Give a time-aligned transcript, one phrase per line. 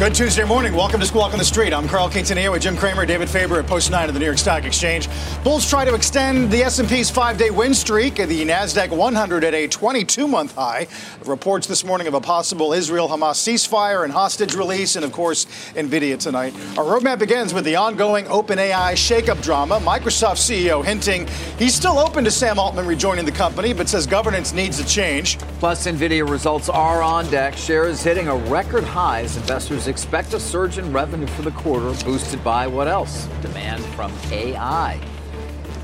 [0.00, 0.72] Good Tuesday morning.
[0.72, 1.74] Welcome to Squawk on the Street.
[1.74, 4.38] I'm Carl Quintanilla with Jim Cramer, David Faber at Post 9 of the New York
[4.38, 5.10] Stock Exchange.
[5.44, 10.54] Bulls try to extend the S&P's five-day win streak the NASDAQ 100 at a 22-month
[10.54, 10.86] high.
[11.26, 15.44] Reports this morning of a possible Israel-Hamas ceasefire and hostage release, and, of course,
[15.74, 16.54] NVIDIA tonight.
[16.78, 19.80] Our roadmap begins with the ongoing OpenAI shakeup drama.
[19.80, 24.54] Microsoft CEO hinting he's still open to Sam Altman rejoining the company, but says governance
[24.54, 25.38] needs a change.
[25.58, 27.54] Plus, NVIDIA results are on deck.
[27.54, 31.92] Shares hitting a record high as investors expect a surge in revenue for the quarter,
[32.04, 33.26] boosted by what else?
[33.42, 34.98] Demand from AI.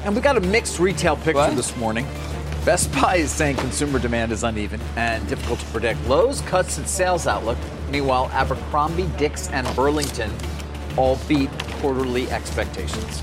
[0.04, 1.56] And we got a mixed retail picture what?
[1.56, 2.06] this morning.
[2.64, 6.04] Best Buy is saying consumer demand is uneven and difficult to predict.
[6.06, 7.58] Lowe's cuts its sales outlook.
[7.90, 10.32] Meanwhile, Abercrombie, Dick's, and Burlington
[10.96, 11.50] all beat
[11.80, 13.22] quarterly expectations.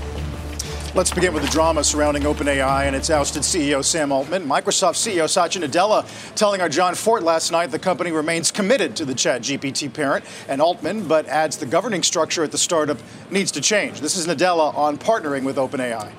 [0.94, 4.46] Let's begin with the drama surrounding OpenAI and its ousted CEO Sam Altman.
[4.46, 6.06] Microsoft CEO Satya Nadella
[6.36, 10.62] telling our Jon Fortt last night the company remains committed to the ChatGPT parent and
[10.62, 14.02] Altman, but adds the governing structure at the startup needs to change.
[14.02, 16.12] This is Nadella on partnering with OpenAI.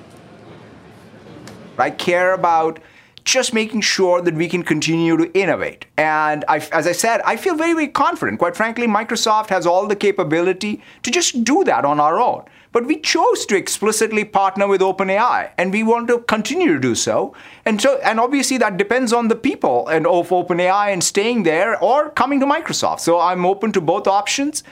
[1.78, 2.78] I care about
[3.26, 5.84] just making sure that we can continue to innovate.
[5.98, 8.38] And I, as I said, I feel very, very confident.
[8.38, 12.44] Quite frankly, Microsoft has all the capability to just do that on our own.
[12.70, 16.94] But we chose to explicitly partner with OpenAI, and we want to continue to do
[16.94, 17.34] so.
[17.64, 21.82] And so, and obviously that depends on the people and of OpenAI and staying there
[21.82, 23.00] or coming to Microsoft.
[23.00, 24.62] So I'm open to both options.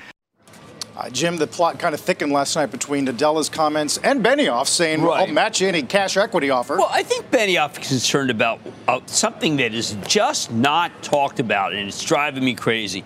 [0.97, 5.03] Uh, Jim, the plot kind of thickened last night between Nadella's comments and Benioff saying,
[5.03, 5.29] right.
[5.29, 6.77] I'll match any cash equity offer.
[6.77, 11.73] Well, I think Benioff is concerned about uh, something that is just not talked about,
[11.73, 13.03] and it's driving me crazy.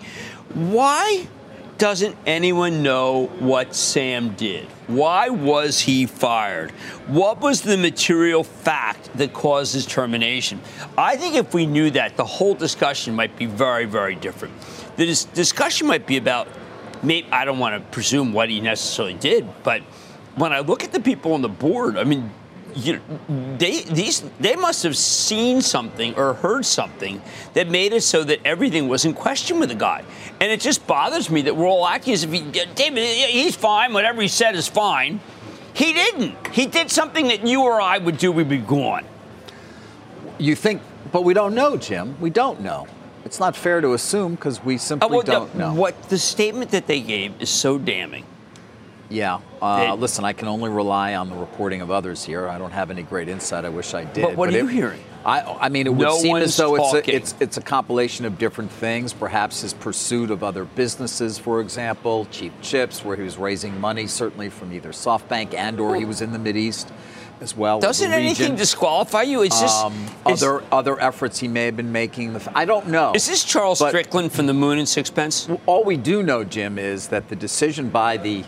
[0.53, 1.27] Why
[1.79, 4.67] doesn't anyone know what Sam did?
[4.87, 6.71] Why was he fired?
[7.07, 10.59] What was the material fact that caused his termination?
[10.97, 14.53] I think if we knew that, the whole discussion might be very, very different.
[14.97, 16.49] The dis- discussion might be about,
[17.03, 19.81] maybe, I don't want to presume what he necessarily did, but
[20.35, 22.31] when I look at the people on the board, I mean,
[22.75, 23.01] you
[23.57, 27.21] they these they must have seen something or heard something
[27.53, 30.03] that made it so that everything was in question with the guy,
[30.39, 33.91] and it just bothers me that we're all acting as if he, David he's fine,
[33.91, 35.19] whatever he said is fine.
[35.73, 36.47] He didn't.
[36.47, 38.31] He did something that you or I would do.
[38.31, 39.05] We'd be gone.
[40.37, 40.81] You think,
[41.11, 42.19] but we don't know, Jim.
[42.19, 42.87] We don't know.
[43.25, 45.73] It's not fair to assume because we simply uh, well, don't know.
[45.73, 48.25] What the statement that they gave is so damning
[49.09, 49.39] yeah.
[49.61, 52.47] Uh, listen, I can only rely on the reporting of others here.
[52.47, 53.65] I don't have any great insight.
[53.65, 54.21] I wish I did.
[54.21, 55.01] But what but are you hearing?
[55.25, 58.25] I, I mean, it would no seem as though it's a, it's, it's a compilation
[58.25, 59.11] of different things.
[59.11, 64.07] Perhaps his pursuit of other businesses, for example, cheap chips, where he was raising money,
[64.07, 66.93] certainly from either SoftBank and or he was in the Mid East
[67.41, 67.79] as well.
[67.79, 69.43] Doesn't anything disqualify you?
[69.43, 72.39] It's just um, other other efforts he may have been making.
[72.53, 73.13] I don't know.
[73.13, 75.49] Is this Charles Strickland from the Moon and Sixpence?
[75.65, 78.43] All we do know, Jim, is that the decision by the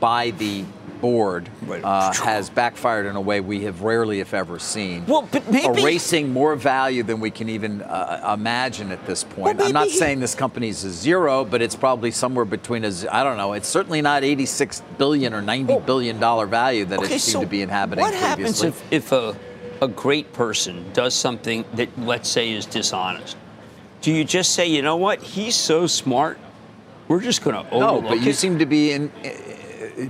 [0.00, 0.64] by the
[1.04, 5.04] board uh, has backfired in a way we have rarely, if ever, seen.
[5.04, 9.58] Well, but maybe erasing more value than we can even uh, imagine at this point.
[9.58, 12.92] Well, I'm not saying this company is a zero, but it's probably somewhere between a
[13.10, 13.52] I don't know.
[13.52, 17.32] It's certainly not 86 billion or 90 well, billion dollar value that okay, it seemed
[17.32, 18.00] so to be inhabiting.
[18.00, 18.68] What previously.
[18.70, 19.36] happens if, if a
[19.82, 23.36] a great person does something that let's say is dishonest?
[24.00, 25.22] Do you just say, you know what?
[25.22, 26.38] He's so smart.
[27.08, 29.12] We're just going to overlook No, but you seem to be in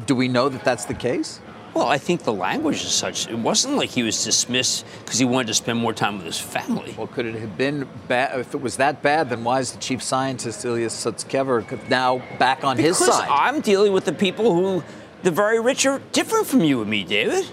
[0.06, 1.41] do we know that that's the case?
[1.75, 3.28] Well, I think the language is such.
[3.28, 6.39] It wasn't like he was dismissed because he wanted to spend more time with his
[6.39, 6.95] family.
[6.97, 8.39] Well, could it have been bad?
[8.39, 12.62] If it was that bad, then why is the chief scientist Ilya Sutskever now back
[12.62, 13.28] on because his side?
[13.28, 14.84] I'm dealing with the people who,
[15.25, 17.44] the very rich, are different from you and me, David.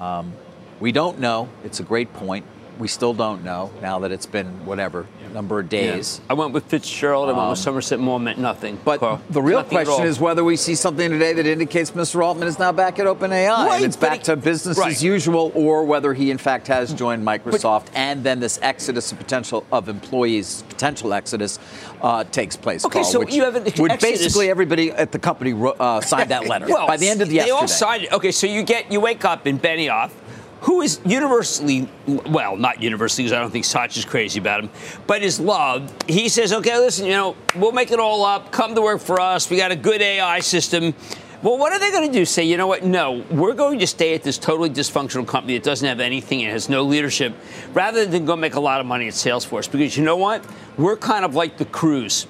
[0.00, 0.32] Um,
[0.80, 1.48] we don't know.
[1.62, 2.44] It's a great point
[2.78, 6.20] we still don't know now that it's been whatever number of days.
[6.20, 6.32] Yeah.
[6.32, 7.28] I went with Fitzgerald.
[7.28, 8.24] I went with um, Somerset Maugham.
[8.24, 8.78] Meant nothing.
[8.84, 9.20] But Carl.
[9.30, 12.24] the real question is whether we see something today that indicates Mr.
[12.24, 14.90] Altman is now back at OpenAI right, and it's back to business right.
[14.90, 19.12] as usual, or whether he in fact has joined Microsoft, but, and then this exodus
[19.12, 21.58] of potential of employees, potential exodus,
[22.02, 22.84] uh, takes place.
[22.84, 24.00] Okay, Carl, so which, you have an exodus.
[24.00, 27.34] basically everybody at the company uh, signed that letter well, by the end of the
[27.34, 27.54] yesterday.
[27.54, 28.12] They all signed it.
[28.12, 30.10] Okay, so you get you wake up in Benioff
[30.60, 34.70] who is universally, well, not universally, because I don't think Satch is crazy about him,
[35.06, 36.10] but is loved.
[36.10, 38.50] He says, okay, listen, you know, we'll make it all up.
[38.50, 39.48] Come to work for us.
[39.48, 40.94] We got a good AI system.
[41.40, 42.24] Well, what are they going to do?
[42.24, 42.82] Say, you know what?
[42.82, 46.50] No, we're going to stay at this totally dysfunctional company that doesn't have anything and
[46.50, 47.32] has no leadership,
[47.72, 49.70] rather than go make a lot of money at Salesforce.
[49.70, 50.44] Because you know what?
[50.76, 52.26] We're kind of like the cruise.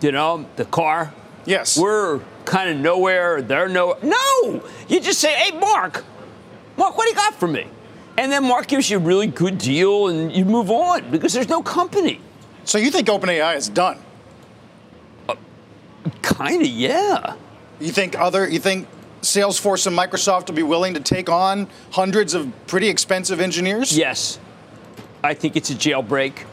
[0.00, 1.12] You know, the car.
[1.44, 1.78] Yes.
[1.78, 3.42] We're kind of nowhere.
[3.42, 3.98] They're no.
[4.02, 4.62] No.
[4.88, 6.04] You just say, hey, Mark.
[6.76, 7.66] Mark, what do you got for me.
[8.16, 11.48] And then Mark gives you a really good deal and you move on because there's
[11.48, 12.20] no company.
[12.64, 13.98] So you think OpenAI is done?
[16.22, 17.34] Kind of, yeah.
[17.80, 18.86] You think other you think
[19.22, 23.96] Salesforce and Microsoft will be willing to take on hundreds of pretty expensive engineers?
[23.96, 24.38] Yes.
[25.22, 26.44] I think it's a jailbreak.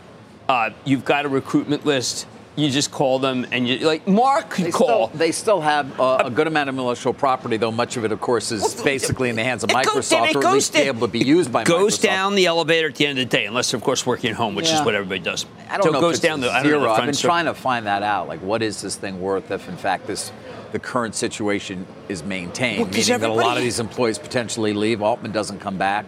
[0.48, 2.28] Uh, you've got a recruitment list.
[2.58, 5.08] You just call them and you like Mark could They call.
[5.08, 8.12] still, they still have uh, a good amount of intellectual property, though much of it,
[8.12, 10.40] of course, is Well, basically in the hands of It goes Microsoft, down- it or
[10.40, 12.02] at goes least be able to be used by it goes Microsoft.
[12.02, 14.56] down the elevator at the end of the day, unless of course, working at home,
[14.56, 15.46] which is what everybody does.
[15.70, 16.80] I don't so know it goes if it's down the I don't zero.
[16.80, 18.28] know, the I've been trying to find that out.
[18.28, 20.34] Like, what is this thing worth if, in fact, this
[20.74, 24.74] the current situation is maintained, Well, 'cause meaning that a lot of these employees potentially
[24.74, 26.06] leave, Altman doesn't come back,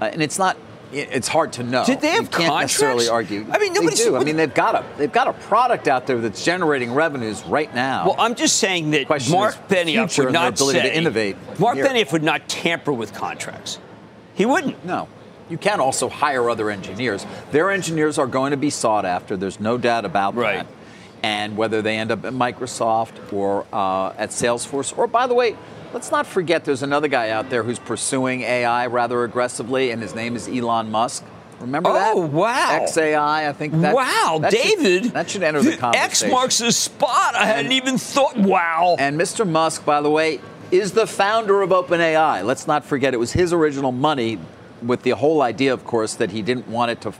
[0.00, 0.56] uh, and it's not.
[0.96, 1.84] It- It's hard to know.
[1.84, 3.30] Did they have you can't necessarily contracts?
[3.32, 3.46] argue.
[3.52, 4.16] I mean, they nobody's- do.
[4.16, 7.72] I mean, they've got a they've got a product out there that's generating revenues right
[7.74, 8.06] now.
[8.06, 11.76] Well, I'm just saying that Question Mark Benioff would not ability say to innovate Mark
[11.76, 11.86] here.
[11.86, 13.78] Benioff would not tamper with contracts.
[14.34, 14.84] He wouldn't.
[14.84, 15.08] No.
[15.48, 17.24] You can also hire other engineers.
[17.52, 19.36] Their engineers are going to be sought after.
[19.36, 20.56] There's no doubt about Right.
[20.56, 20.66] that.
[21.22, 25.56] And whether they end up at Microsoft or uh, at Salesforce, or by the way,
[25.92, 30.14] let's not forget there's another guy out there who's pursuing AI rather aggressively, and his
[30.14, 31.24] name is Elon Musk.
[31.60, 32.12] Remember that?
[32.14, 32.84] Oh, wow.
[32.86, 33.94] XAI, I think that.
[33.94, 35.04] wow, that should- David.
[35.12, 36.28] that should enter the conversation.
[36.28, 37.34] X marks the spot.
[37.34, 38.36] I hadn't even thought.
[38.36, 38.96] Wow.
[38.98, 39.48] And Mr.
[39.48, 40.40] Musk, by the way,
[40.70, 42.44] is the founder of OpenAI.
[42.44, 44.38] Let's not forget it was his original money,
[44.82, 47.12] with the whole idea, of course, that he didn't want it to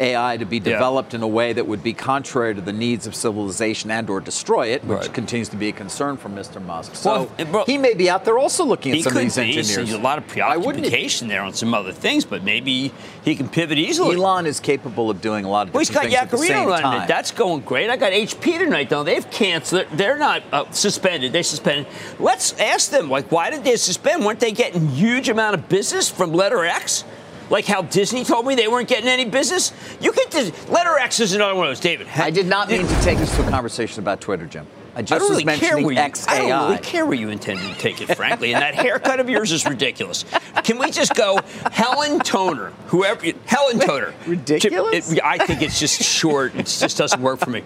[0.00, 0.64] AI to be Yeah.
[0.72, 4.20] developed in a way that would be contrary to the needs of civilization and or
[4.20, 5.12] destroy it, which Right.
[5.12, 6.64] continues to be a concern for Mr.
[6.64, 6.94] Musk.
[6.96, 9.42] So Well, bro- he may be out there also looking at some of these be.
[9.42, 9.74] engineers.
[9.74, 12.92] There's a lot of preoccupation there on some other things, but maybe
[13.24, 14.16] he can pivot easily.
[14.16, 16.54] Elon is capable of doing a lot of Well, he's different got things at the
[16.54, 17.02] Yaccarino same running time.
[17.02, 17.08] it.
[17.08, 17.90] That's going great.
[17.90, 19.02] I got HP tonight, though.
[19.02, 19.86] They've canceled.
[19.92, 21.32] They're not uh, suspended.
[21.32, 21.86] They suspended.
[22.18, 24.24] Let's ask them, like, why did they suspend?
[24.24, 27.04] Weren't they getting huge amount of business from Letter X?
[27.50, 29.72] Like how Disney told me they weren't getting any business?
[30.00, 30.68] You get this.
[30.68, 32.06] Letter X is another one of those, David.
[32.16, 34.66] I did not mean to take this to a conversation about Twitter, Jim.
[34.94, 36.12] I just I don't was really care mentioning where you.
[36.12, 36.28] XAI.
[36.28, 38.54] I don't really care where you intended to take it, frankly.
[38.54, 40.24] And that haircut of yours is ridiculous.
[40.64, 41.38] Can we just go
[41.72, 44.14] Helen Toner, whoever Helen Toner?
[44.26, 45.12] Ridiculous?
[45.12, 46.54] It- I think it's just short.
[46.56, 47.62] It just doesn't work for me.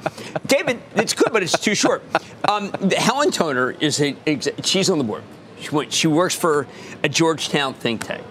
[0.47, 2.03] David, it's good, but it's too short.
[2.49, 4.17] Um, Helen Toner is a.
[4.63, 5.23] She's on the board.
[5.61, 6.67] She, went, she works for
[7.03, 8.23] a Georgetown think tank.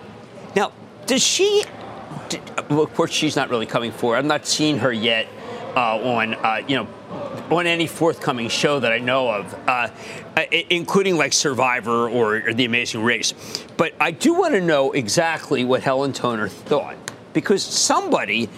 [0.55, 0.71] Now,
[1.13, 1.63] does she?
[2.29, 2.39] d-
[2.71, 4.17] Well, of course, she's not really coming forward.
[4.17, 5.27] I've not seen her yet
[5.75, 6.87] uh, on, uh, you know,
[7.55, 9.89] on any forthcoming show that I know of, uh,
[10.71, 13.35] including like Survivor or, or The Amazing Race.
[13.77, 16.97] But I do want to know exactly what Helen Toner thought
[17.33, 18.49] because somebody.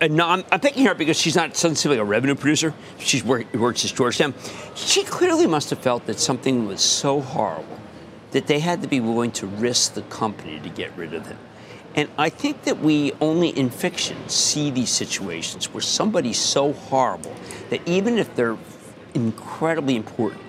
[0.00, 2.72] I'm, I'm picking her because she's not like a revenue producer.
[2.98, 4.32] She work, works at Georgetown.
[4.74, 7.80] She clearly must have felt that something was so horrible
[8.30, 11.38] that they had to be willing to risk the company to get rid of him.
[11.94, 17.34] And I think that we only in fiction see these situations where somebody's so horrible
[17.70, 18.58] that even if they're
[19.14, 20.42] incredibly important,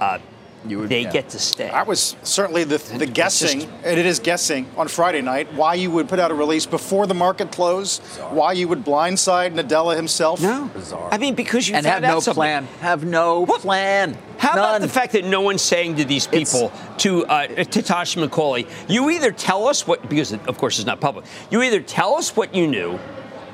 [0.00, 0.18] uh,
[0.66, 1.10] would- they yeah.
[1.12, 1.68] get to stay.
[1.68, 5.74] I was certainly the, the guessing, just- and it is guessing on Friday night, why
[5.74, 9.96] you would put out a release before the market closed, why you would blindside Nadella
[9.96, 10.40] himself.
[10.40, 11.08] no, Bizarre.
[11.12, 12.34] I mean because you and have no something.
[12.38, 12.64] plan.
[12.80, 13.60] Have no What?
[13.60, 14.16] plan.
[14.38, 17.82] How about the fact that no one's saying to these It's- people, to uh, to
[17.82, 21.80] Tasha McCauley, you either tell us what, because of course it's not public, you either
[21.80, 22.98] tell us what you knew,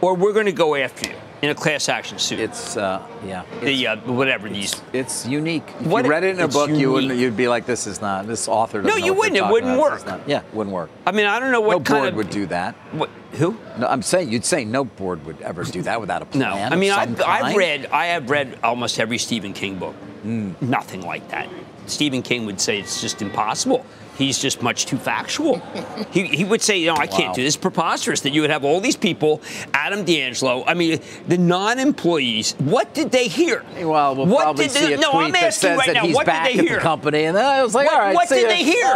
[0.00, 2.38] or we're going to go after you in a class action suit.
[2.38, 3.44] It's uh, yeah.
[3.62, 4.80] the uh, whatever these.
[4.92, 5.64] It's unique.
[5.80, 7.16] If What- you read it in a it's book, you wouldn't.
[7.16, 8.26] You'd be like, "This is not.
[8.26, 9.36] This author." Doesn't No, you wouldn't.
[9.36, 9.92] It wouldn't about.
[9.92, 10.06] Work.
[10.06, 10.90] not- yeah, wouldn't work.
[11.06, 12.74] I mean, I don't know what no kind board of would do that.
[12.92, 13.56] What, who?
[13.78, 16.40] No, I'm saying you'd say no board would ever do that without a plan.
[16.40, 19.94] No, I mean I've, I've read I have read almost every Stephen King book.
[20.22, 20.52] Hmm.
[20.60, 21.48] Nothing like that.
[21.86, 23.86] Stephen King would say it's just impossible.
[24.20, 25.58] He's just much too factual.
[26.12, 27.54] he, he would say, you know, I can't do this.
[27.54, 29.40] It's preposterous that you would have all these people,
[29.74, 30.64] Adam D'Angelo.
[30.66, 32.52] I mean, the non-employees.
[32.58, 33.64] What did they hear?
[33.80, 35.94] Well, we'll what probably did see they, a no, tweet I'm that says right that
[35.94, 36.02] now.
[36.04, 36.76] he's what back did they at hear?
[36.76, 38.62] the company, and then I was like, What, "All right, what see did ya." they
[38.62, 38.86] hear?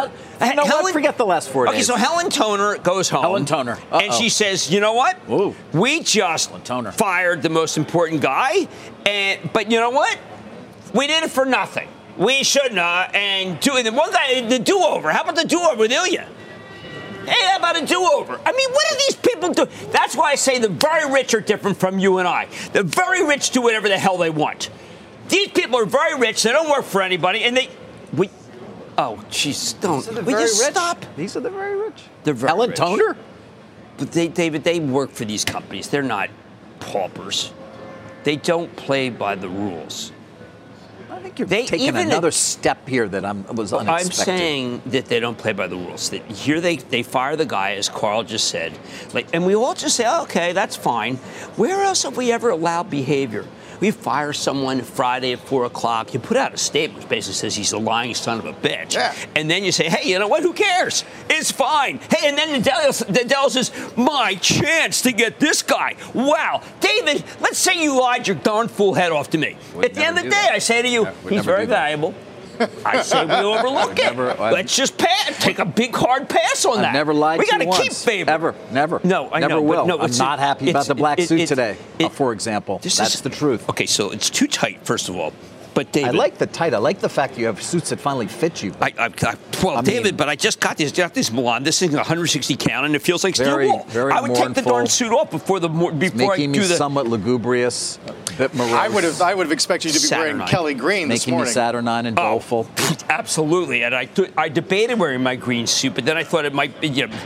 [0.40, 0.92] Uh, you know Helen- what?
[0.92, 1.74] Forget the last four days.
[1.74, 3.22] Okay, so Helen Toner goes home.
[3.22, 3.78] Helen Toner.
[3.92, 4.18] And Uh-oh.
[4.20, 5.16] she says, you know what?
[5.30, 5.54] Ooh.
[5.72, 6.92] We just Toner.
[6.92, 8.68] fired the most important guy.
[9.06, 10.18] And but you know what?
[10.92, 11.88] We did it for nothing.
[12.16, 13.14] We shouldn't have.
[13.14, 15.10] And do the one guy, the do-over.
[15.10, 16.28] How about the do-over with Ilya?
[17.26, 18.38] Hey, how about a do-over?
[18.44, 19.66] I mean, what do these people do?
[19.90, 22.48] That's why I say the very rich are different from you and I.
[22.72, 24.70] The very rich do whatever the hell they want.
[25.28, 26.42] These people are very rich.
[26.42, 27.70] They don't work for anybody, and they.
[28.14, 28.28] We.
[28.98, 29.96] Oh, jeez, don't.
[29.96, 30.74] These are the we very just rich.
[30.74, 31.04] stop.
[31.16, 32.02] These are the very rich.
[32.24, 32.78] They're very Helen rich.
[32.78, 33.16] Toner.
[33.96, 35.88] But they, David, they work for these companies.
[35.88, 36.28] They're not
[36.80, 37.52] paupers.
[38.24, 40.12] They don't play by the rules.
[41.10, 44.06] I think you're They taking even- another step here that I'm, was unexpected.
[44.06, 46.10] I'm saying that they don't play by the rules.
[46.10, 48.72] That here they, they fire the guy, as Carl just said,
[49.12, 51.16] like, and we all just say, oh, okay, that's fine.
[51.56, 53.44] Where else have we ever allowed behavior?
[53.80, 56.14] We fire someone Friday at four o'clock.
[56.14, 58.94] You put out a statement which basically says he's a lying son of a bitch,
[58.94, 59.14] Yeah.
[59.34, 60.42] and then you say, hey, you know what?
[60.42, 61.04] Who cares?
[61.28, 61.98] It's fine.
[62.10, 65.96] Hey, and then the Dallas, the Dallas says, my chance to get this guy.
[66.14, 67.24] Wow, David.
[67.40, 69.56] Let's say you lied your darn fool head off to me.
[69.74, 70.52] Would at the end of the day, that.
[70.52, 71.76] I say to you, Yeah, he's very do that.
[71.90, 72.14] valuable.
[72.84, 74.04] I say we overlook it.
[74.04, 75.42] never- Let's just pass.
[75.42, 76.92] Take a big hard pass on I've that.
[76.92, 78.30] never lied We to got to keep favor.
[78.30, 79.00] Ever, never.
[79.04, 79.86] No, I never know, will.
[79.86, 82.78] no, I'm not happy about the black it- suit it- today, it- uh, for example.
[82.82, 83.68] That's is- the truth.
[83.70, 84.84] Okay, so it's too tight.
[84.84, 85.32] First of all,
[85.74, 86.72] but David, I like the tight.
[86.74, 88.72] I like the fact you have suits that finally fit you.
[88.80, 91.64] I, I, I, well, I mean- David, but I just got this, got this Milan.
[91.64, 93.86] This thing 160 count, and it feels like Very- steel wool.
[93.88, 96.58] very I would take the darn suit off before the mor- before I making me
[96.58, 96.76] do the.
[96.76, 98.72] somewhat lugubrious, a bit morose.
[98.72, 101.32] I would have I would have expected you to be wearing Kelly Green this making
[101.32, 101.52] me morning.
[101.52, 102.68] saturnine and Oh, doleful.
[103.08, 103.82] absolutely.
[103.84, 106.80] And I, th- I debated wearing my green suit, but then I thought it might
[106.80, 107.16] be, you know,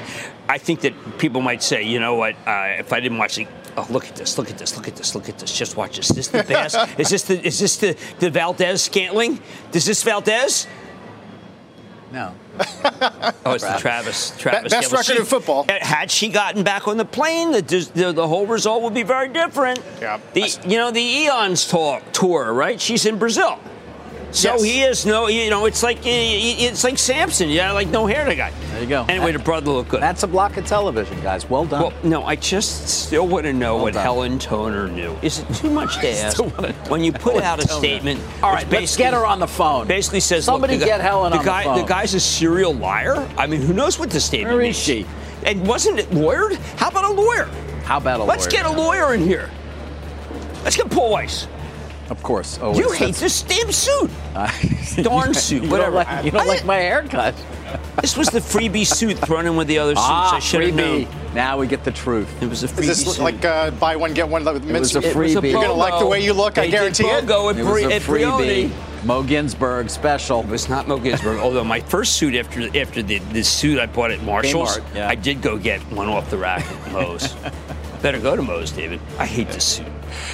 [0.48, 3.46] I think that people might say, you know what, uh, if I didn't watch the,
[3.78, 5.96] oh, look at this, look at this, look at this, look at this, just watch
[5.96, 6.10] this.
[6.10, 6.76] Is this the best?
[6.98, 9.40] is this the, is this the, the Valdes-Scantling?
[9.72, 10.66] Is this Valdes?
[12.12, 12.34] No.
[13.46, 14.36] Oh, it's the Travis.
[14.36, 14.72] Travis.
[14.72, 15.64] best Yeah, record she- in football.
[15.68, 17.62] Had she gotten back on the plane, the,
[17.94, 19.80] the, the whole result would be very different.
[20.00, 20.20] Yeah.
[20.34, 22.78] The, you know, the Eons tour, tour, right?
[22.80, 23.58] She's in Brazil.
[24.30, 24.62] So Yes.
[24.62, 27.48] he is no, you know, it's like it's like Samson.
[27.48, 28.52] Yeah, like no hair, the guy.
[28.72, 29.06] There you go.
[29.08, 30.02] Anyway, That- the brother looked good.
[30.02, 31.48] That's a block of television, guys.
[31.48, 31.80] Well done.
[31.82, 34.02] well, no, I just still want to know Well what done.
[34.02, 35.16] Helen Toner knew.
[35.22, 36.36] Is it too much to ask?
[36.36, 37.78] still wanna know when you put out a Toner.
[37.80, 39.86] statement, All right, let's get her on the phone.
[39.86, 41.86] Basically says, Somebody look, get guy- Helen the on the guy, phone.
[41.86, 43.26] guy's a serial liar.
[43.38, 44.76] I mean, who knows what the statement Where means?
[44.76, 45.06] is she?
[45.46, 46.56] And wasn't it lawyered?
[46.76, 47.48] How about a lawyer?
[47.84, 48.28] How about a lawyer?
[48.28, 48.62] Let's lawyer?
[48.62, 49.48] get a lawyer in here.
[50.64, 51.46] Let's get Paul Weiss.
[52.10, 52.58] Of course.
[52.62, 54.10] Oh, You hate this damn suit.
[54.34, 56.02] that's- Darn suit, You whatever.
[56.02, 57.34] Don't like, you don't I like my haircut.
[58.00, 60.00] This was the freebie suit thrown in with the other suits.
[60.08, 61.04] Ah, I should have known.
[61.04, 61.34] freebie.
[61.34, 62.30] Now we get the truth.
[62.42, 63.22] It was a freebie Is this suit.
[63.22, 65.50] like uh, buy one get one with was a It was a freebie.
[65.50, 67.26] You're gonna like the way you look, I They guarantee did it.
[67.26, 68.70] BOGO at, It was Bri- a at Brioni.
[68.70, 69.04] freebie.
[69.04, 70.40] Moe Ginsburg special.
[70.40, 73.86] It was not Moe Ginsburg, although my first suit after after the, the suit I
[73.86, 75.08] bought at Marshall's, yeah.
[75.08, 77.34] I did go get one off the rack at Moe's.
[78.00, 79.00] Better go to Moe's, David.
[79.18, 79.86] I hate this suit.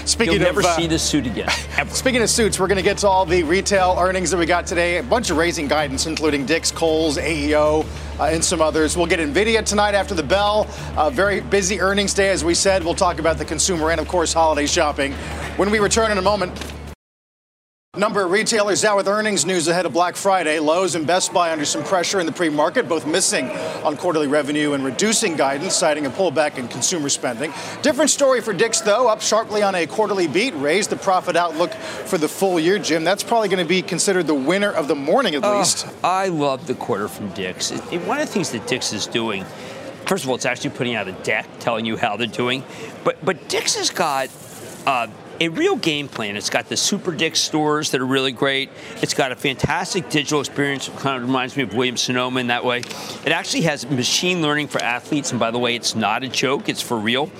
[0.05, 1.49] Speaking You'll never of, uh, see this suit again.
[1.89, 4.67] Speaking of suits, we're going to get to all the retail earnings that we got
[4.67, 4.99] today.
[4.99, 7.87] A bunch of raising guidance, including Dick's, Kohl's, AEO,
[8.19, 8.97] uh, and some others.
[8.97, 10.67] We'll get Nvidia tonight after the bell.
[10.97, 12.85] Uh, very busy earnings day, as we said.
[12.85, 15.13] We'll talk about the consumer and, of course, holiday shopping.
[15.57, 16.74] When we return in a moment.
[17.97, 20.59] Number of retailers out with earnings news ahead of Black Friday.
[20.59, 23.49] Lowe's and Best Buy under some pressure in the pre-market, both missing
[23.85, 27.53] on quarterly revenue and reducing guidance, citing a pullback in consumer spending.
[27.83, 31.73] Different story for Dick's, though, up sharply on a quarterly beat, raised the profit outlook
[31.73, 32.81] for the full year.
[32.81, 35.87] Jim, that's probably going to be considered the winner of the morning, at Oh, least.
[36.03, 37.71] I love the quarter from Dick's.
[37.71, 39.45] It- it- one of the things that Dick's is doing,
[40.07, 42.65] first of all, it's actually putting out a deck telling you how they're doing.
[43.05, 44.31] But but Dick's has got
[44.85, 45.07] uh,
[45.41, 46.37] a real game plan.
[46.37, 48.71] It's got the Super Dick's stores that are really great.
[49.03, 50.89] It's got a fantastic digital experience.
[50.89, 52.79] It kind of reminds me of Williams Sonoma in that way.
[52.79, 56.69] It actually has machine learning for athletes, and by the way, it's not a joke.
[56.69, 57.31] It's for real.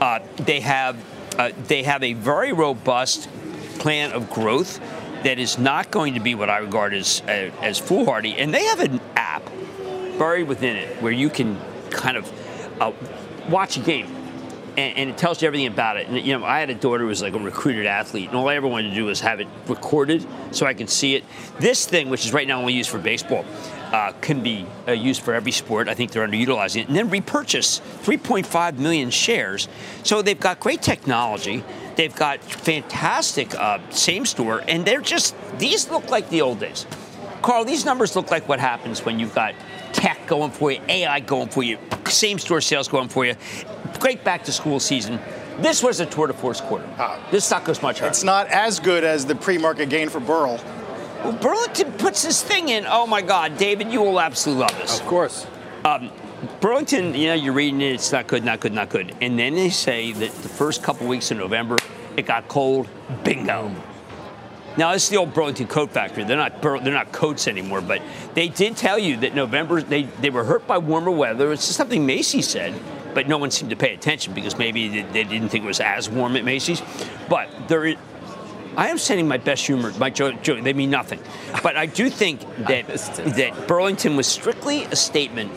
[0.00, 0.96] Uh, they have
[1.38, 3.28] uh, they have a very robust
[3.78, 4.80] plan of growth
[5.22, 8.34] that is not going to be what I regard as uh, as foolhardy.
[8.38, 9.44] And they have an app
[10.18, 11.58] buried within it where you can
[11.90, 12.32] kind of
[12.80, 12.92] uh,
[13.48, 14.21] watch a game.
[14.76, 16.08] And, and it tells you everything about it.
[16.08, 18.48] And you know, I had a daughter who was like a recruited athlete, and all
[18.48, 21.24] I ever wanted to do was have it recorded so I can see it.
[21.58, 23.44] This thing, which is right now only used for baseball,
[23.92, 25.88] uh, can be uh, used for every sport.
[25.88, 29.68] I think they're underutilizing it, and then repurchase 3.5 million shares.
[30.02, 31.62] So they've got great technology.
[31.96, 36.86] They've got fantastic uh, same store, and they're just these look like the old days.
[37.42, 39.54] Carl, these numbers look like what happens when you've got
[39.92, 41.76] tech going for you, AI going for you,
[42.06, 43.34] same store sales going for you.
[44.02, 45.20] Great back to school season.
[45.58, 46.84] This was a tour de force quarter.
[46.98, 47.24] Ah.
[47.30, 48.08] this stock goes much higher.
[48.08, 50.60] It's not as good as the pre-market gain for Burl.
[51.22, 52.84] Well, Burlington puts this thing in.
[52.88, 54.98] Oh my God, David, you will absolutely love this.
[54.98, 55.46] Of course.
[55.84, 56.10] Um,
[56.60, 59.14] Burlington, you know, you're reading it, it's not good, not good, not good.
[59.20, 61.76] And then they say that the first couple weeks in November,
[62.16, 62.88] it got cold.
[63.22, 63.72] Bingo.
[64.76, 66.24] Now this is the old Burlington Coat Factory.
[66.24, 68.02] They're not Bur- they're not coats anymore, but
[68.34, 71.52] they did tell you that November they, they were hurt by warmer weather.
[71.52, 72.74] It's just something Macy said,
[73.14, 75.80] but no one seemed to pay attention because maybe they, they didn't think it was
[75.80, 76.82] as warm at Macy's.
[77.28, 77.96] But there is,
[78.76, 79.92] I am sending my best humor.
[79.98, 81.20] My joke, joke they mean nothing,
[81.62, 82.88] but I do think that
[83.36, 85.52] that Burlington was strictly a statement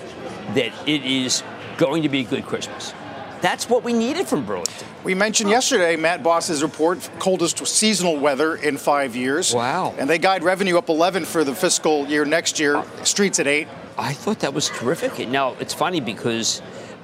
[0.53, 1.43] that it is
[1.77, 2.93] going to be a good Christmas.
[3.41, 4.87] that's what we needed from Burlington.
[5.03, 9.53] We mentioned yesterday Matt Boss's report, coldest seasonal weather in five years.
[9.53, 9.93] Wow.
[9.99, 12.83] And they guide revenue up 11 for the fiscal year next year.
[13.03, 13.67] Streets at eight.
[13.97, 15.29] I thought that was terrific.
[15.29, 16.61] Now it's funny because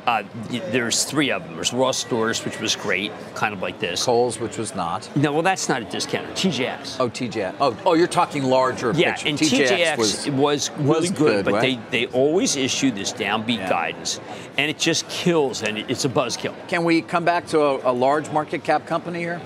[0.08, 0.24] uh,
[0.72, 1.56] there's three of them.
[1.56, 4.04] There's Ross Stores, which was great, kind of like this.
[4.04, 5.10] Kohl's, which was not.
[5.16, 6.32] No, well, that's not a discounter.
[6.34, 6.98] TJX.
[7.00, 7.56] Oh, TJX.
[7.60, 9.28] Oh, oh, you're talking larger yeah, picture.
[9.30, 11.92] and TJX, TJX was, was, was really good, good, but right?
[11.92, 13.70] they, they always issue this downbeat Yeah.
[13.70, 14.20] guidance,
[14.58, 16.56] and it just kills, and it's a buzzkill.
[16.68, 19.42] Can we come back to a, a large market cap company here?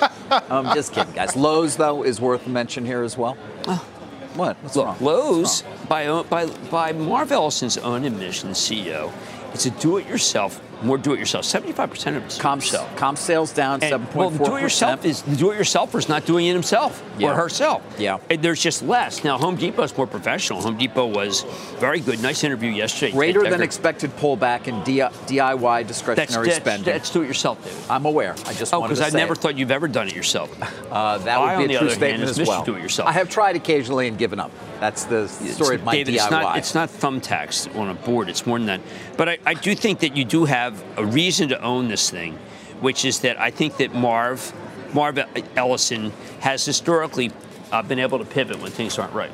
[0.30, 1.36] I'm just kidding, guys.
[1.36, 3.34] Lowe's, though, is worth a mention here as well.
[4.34, 4.56] What?
[4.62, 4.96] What's Look, wrong?
[5.00, 9.12] Lowe's, by, by, by Marv Ellison's own admission, CEO,
[9.54, 11.44] it's a do-it-yourself, more do-it-yourself.
[11.44, 12.96] 75% of it's Comp, yourself.
[12.96, 14.14] comp sales down 7.4%.
[14.14, 17.30] well, do-it-yourself is the do-it-yourselfer's not doing it himself Yeah.
[17.30, 17.82] or herself.
[17.98, 18.18] Yeah.
[18.30, 19.24] And there's just less.
[19.24, 20.60] Now, Home Depot's more professional.
[20.62, 21.42] Home Depot was
[21.78, 22.22] very good.
[22.22, 23.12] Nice interview yesterday.
[23.12, 26.84] Greater than expected pullback in DIY discretionary that's, spending.
[26.84, 27.78] that's do-it-yourself, David.
[27.90, 28.34] I'm aware.
[28.46, 29.38] I just Oh, because I never it.
[29.38, 30.50] thought you've ever done it yourself.
[30.94, 32.62] Uh, that I, would be a true hand, statement is as well.
[32.64, 33.08] Do-it-yourself.
[33.08, 34.52] I have tried occasionally and given up.
[34.78, 36.22] That's the story of my David, DIY.
[36.22, 38.28] It's not, it's not thumbtacks on a board.
[38.28, 38.80] It's more than that.
[39.16, 42.38] But I, I do think that you do have a reason to own this thing,
[42.80, 44.52] which is that I think that Marv,
[44.94, 45.18] Marv
[45.56, 47.30] Ellison, has historically
[47.72, 49.32] uh, been able to pivot when things aren't right.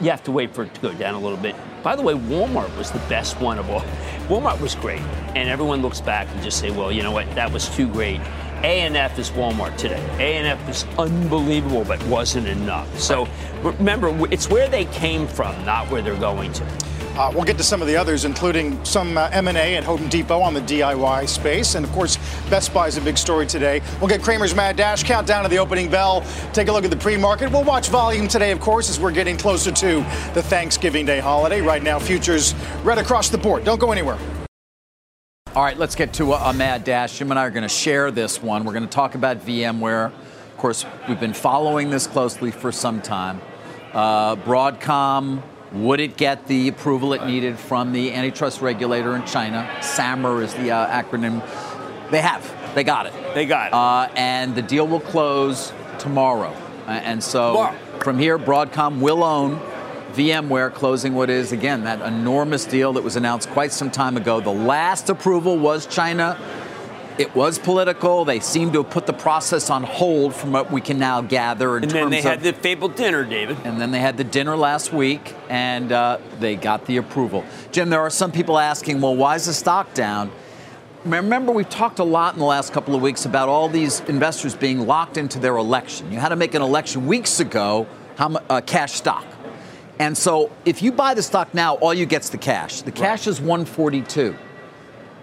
[0.00, 1.54] You have to wait for it to go down a little bit.
[1.82, 3.80] By the way, Walmart was the best one of all.
[4.28, 5.00] Walmart was great,
[5.34, 7.32] and everyone looks back and just say, "Well, you know what?
[7.34, 8.20] That was too great."
[8.62, 10.00] A&F is Walmart today.
[10.18, 12.98] A&F is unbelievable, but wasn't enough.
[12.98, 13.26] So
[13.62, 16.64] remember, it's where they came from, not where they're going to.
[17.14, 20.40] Uh, we'll get to some of the others, including some uh, M&A at Home Depot
[20.40, 22.16] on the DIY space, and of course,
[22.48, 23.82] Best Buy is a big story today.
[24.00, 26.24] We'll get Cramer's Mad Dash countdown to the opening bell.
[26.54, 27.52] Take a look at the pre-market.
[27.52, 29.96] We'll watch volume today, of course, as we're getting closer to
[30.32, 31.60] the Thanksgiving Day holiday.
[31.60, 33.64] Right now, futures red across the board.
[33.64, 34.18] Don't go anywhere.
[35.54, 37.18] All right, let's get to a, a mad dash.
[37.18, 38.64] Jim and I are going to share this one.
[38.64, 40.06] We're going to talk about VMware.
[40.06, 43.38] Of course, we've been following this closely for some time.
[43.92, 45.42] Uh, Broadcom,
[45.74, 49.68] would it get the approval it needed from the antitrust regulator in China?
[49.80, 51.42] SAMR is the uh, acronym.
[52.10, 52.74] They have.
[52.74, 53.12] They got it.
[53.34, 53.74] They got it.
[53.74, 56.54] Uh, and the deal will close tomorrow.
[56.86, 57.74] Uh, and so Wow.
[58.00, 59.60] from here, Broadcom will own
[60.14, 64.40] VMware, closing what is, again, that enormous deal that was announced quite some time ago.
[64.40, 66.38] The last approval was China.
[67.18, 68.24] It was political.
[68.24, 71.76] They seem to have put the process on hold from what we can now gather
[71.76, 72.24] in and then they of.
[72.24, 73.58] had the fabled dinner, David.
[73.64, 77.44] and then they had the dinner last week, and uh, they got the approval.
[77.70, 80.32] Jim, there are some people asking, well, why is the stock down?
[81.04, 84.54] Remember, we've talked a lot in the last couple of weeks about all these investors
[84.54, 86.10] being locked into their election.
[86.12, 89.26] You had to make an election weeks ago, how uh, cash stock.
[89.98, 92.82] And so if you buy the stock now, all you get's the cash.
[92.82, 94.36] The cash is 142.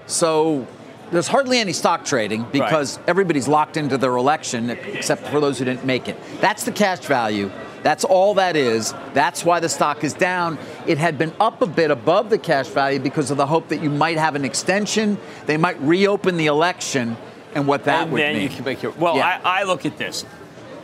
[0.05, 0.67] So
[1.11, 5.65] there's hardly any stock trading because everybody's locked into their election except for those who
[5.65, 6.17] didn't make it.
[6.41, 7.51] That's the cash value.
[7.81, 8.93] That's all that is.
[9.13, 10.57] That's why the stock is down.
[10.85, 13.81] It had been up a bit above the cash value because of the hope that
[13.81, 15.17] you might have an extension.
[15.45, 17.15] They might reopen the election
[17.55, 18.43] and what that and would then mean.
[18.43, 18.91] you can make your.
[18.91, 19.39] Well, Yeah.
[19.43, 20.25] I, I look at this.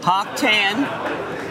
[0.02, 0.86] Hock Tan,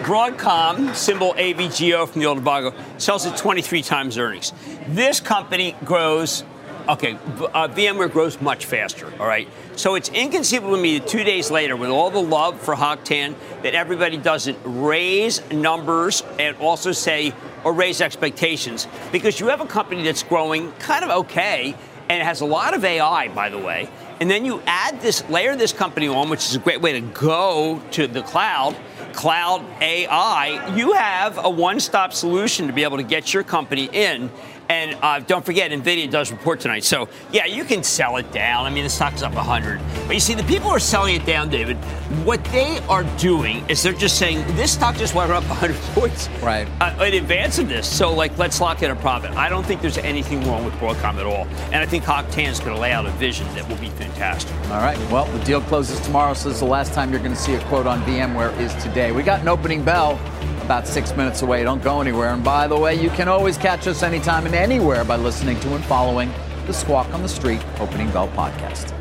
[0.04, 4.52] Broadcom, symbol AVGO from the old Vago, sells at 23 times earnings.
[4.88, 6.44] This company grows,
[6.88, 9.48] okay, uh, VMware grows much faster, all right?
[9.76, 13.04] So it's inconceivable to me that two days later, with all the love for Hock
[13.04, 17.32] Tan, that everybody doesn't raise numbers and also say,
[17.64, 21.74] or raise expectations, because you have a company that's growing kind of okay
[22.08, 23.88] and it has a lot of AI, by the way.
[24.20, 27.00] And then you add this, layer this company on, which is a great way to
[27.00, 28.76] go to the cloud,
[29.12, 30.74] cloud AI.
[30.76, 34.30] You have a one stop solution to be able to get your company in.
[34.68, 36.84] And uh, don't forget, NVIDIA does report tonight.
[36.84, 38.64] So, yeah, you can sell it down.
[38.64, 39.78] I mean, the stock's up 100.
[40.06, 41.76] But you see, the people who are selling it down, David,
[42.24, 46.28] what they are doing is they're just saying, this stock just went up 100 points
[46.42, 46.66] Right.
[46.80, 47.86] uh, in advance of this.
[47.86, 49.32] So, like, let's lock in a profit.
[49.32, 51.46] I don't think there's anything wrong with Broadcom at all.
[51.66, 53.90] And I think Hock Tan is going to lay out a vision that will be
[53.90, 54.54] fantastic.
[54.70, 54.98] All right.
[55.10, 57.54] Well, the deal closes tomorrow, so this is the last time you're going to see
[57.54, 59.12] a quote on VMware is today.
[59.12, 60.18] We got an opening bell
[60.64, 61.62] about six minutes away.
[61.62, 62.30] Don't go anywhere.
[62.30, 65.74] And by the way, you can always catch us anytime and anywhere by listening to
[65.74, 66.32] and following
[66.66, 68.92] the Squawk on the Street Opening Bell podcast.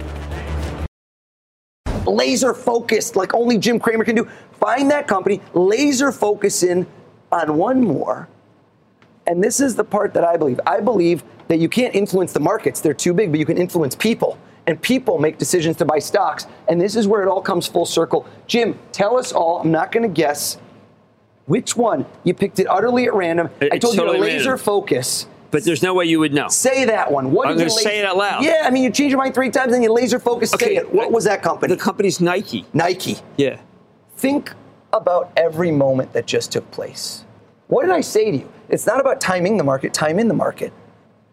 [2.05, 4.27] laser focused like only Jim Cramer can do.
[4.59, 6.85] Find that company, laser focus in
[7.31, 8.27] on one more.
[9.25, 10.59] And this is the part that I believe.
[10.67, 13.95] I believe that you can't influence the markets, they're too big, but you can influence
[13.95, 14.37] people.
[14.67, 16.45] And people make decisions to buy stocks.
[16.67, 18.25] And this is where it all comes full circle.
[18.47, 20.57] Jim, tell us all, I'm not going to guess
[21.45, 22.05] which one.
[22.23, 23.49] You picked it utterly at random.
[23.61, 24.57] I told you to laser random.
[24.57, 25.27] focus.
[25.51, 26.47] But there's no way you would know.
[26.47, 27.31] Say that one.
[27.31, 28.43] What I'm did you gonna say it out loud.
[28.43, 30.49] Yeah, I mean, you change your mind three times, then you laser focus.
[30.49, 30.91] say it.
[30.91, 31.75] What was that company?
[31.75, 32.65] The company's Nike.
[32.73, 33.17] Nike.
[33.37, 33.59] Yeah.
[34.17, 34.53] Think
[34.93, 37.23] about every moment that just took place.
[37.67, 38.53] What did I say to you?
[38.69, 40.73] It's not about timing the market, time in the market.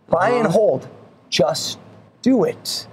[0.08, 0.52] Buy and uh-huh.
[0.52, 0.88] hold.
[1.30, 1.78] Just
[2.20, 2.86] do it.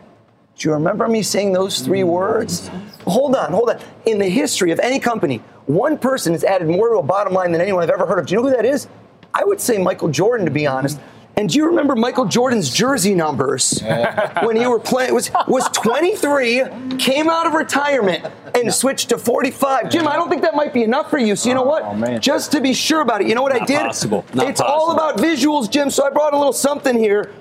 [0.57, 2.69] Do you remember me saying those three words?
[3.05, 3.79] Hold on, hold on.
[4.05, 7.51] In the history of any company, one person has added more to a bottom line
[7.51, 8.25] than anyone I've ever heard of.
[8.25, 8.87] Do you know who that is?
[9.35, 10.99] I would say Michael Jordan, to be honest.
[11.37, 13.79] And do you remember Michael Jordan's jersey numbers
[14.41, 15.13] when you were playing?
[15.13, 16.63] Was was 23,
[16.97, 19.91] came out of retirement and switched to 45.
[19.91, 21.35] Jim, I don't think that might be enough for you.
[21.35, 22.21] So you know oh, what?
[22.21, 23.77] Just to be sure about it, you know what I did?
[23.81, 24.25] possible.
[24.33, 25.91] Not it's all about visuals, Jim.
[25.91, 27.31] So I brought a little something here,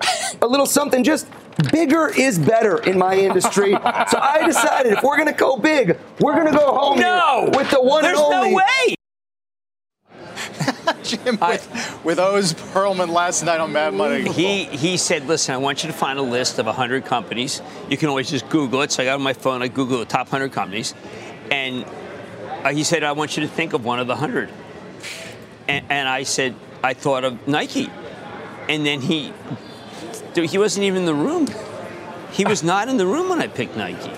[0.43, 1.03] a little something.
[1.03, 1.27] Just
[1.71, 3.71] bigger is better in my industry.
[3.71, 3.79] so
[4.19, 7.49] I decided if we're gonna go big, we're gonna go home No!
[7.51, 8.51] with the one There's and only.
[8.51, 8.96] no way.
[11.03, 14.29] Jim with, with Oz Pearlman last night on Mad Money.
[14.31, 17.61] He he said, listen, I want you to find a list of 100 companies.
[17.89, 18.91] You can always just Google it.
[18.91, 20.93] So I got on my phone, I Google the top 100 companies,
[21.51, 21.85] and
[22.63, 24.49] uh, he said, I want you to think of one of the 100.
[25.67, 27.89] And, and I said, I thought of Nike,
[28.69, 29.33] and then he
[30.35, 31.47] he wasn't even in the room.
[32.31, 34.11] He was not in the room when I picked Nike.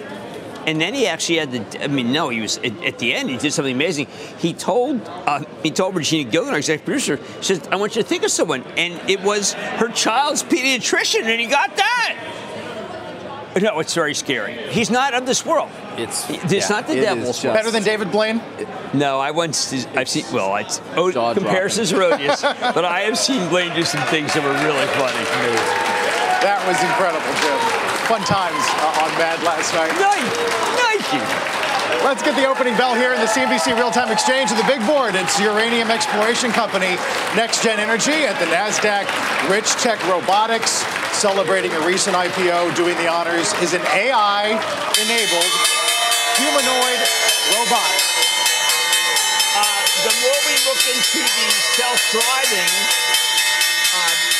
[0.70, 1.84] And then he actually had the.
[1.84, 3.28] I mean, no, he was at, at the end.
[3.32, 4.06] He did something amazing.
[4.38, 8.04] He told uh, he told Regina Gilligan, our executive producer, she says, "I want you
[8.04, 13.56] to think of someone," and it was her child's pediatrician, and he got that.
[13.60, 14.54] No, it's very scary.
[14.70, 15.72] He's not of this world.
[15.98, 18.40] It's It's yeah, not the it is devil's just- Better than David Blaine?
[18.94, 20.24] No, I once I've seen.
[20.32, 22.42] Well, it's oh, comparisons are odious,
[22.78, 25.26] but I have seen Blaine do some things that were really funny.
[26.46, 27.89] That was incredible, Jim.
[28.10, 29.94] Fun times uh, on Mad last night.
[30.02, 30.34] Nike,
[30.82, 31.22] Nike.
[32.02, 35.14] Let's get the opening bell here in the CNBC Real-Time Exchange of the big board.
[35.14, 36.98] It's uranium exploration company
[37.38, 39.06] NexGen Energy at the NASDAQ.
[39.46, 40.82] Richtech Robotics
[41.14, 42.74] celebrating a recent IPO.
[42.74, 45.54] Doing the honors is an AI-enabled
[46.34, 47.02] humanoid
[47.54, 47.94] robot.
[49.54, 53.09] Uh, the more we look into the self-driving uh,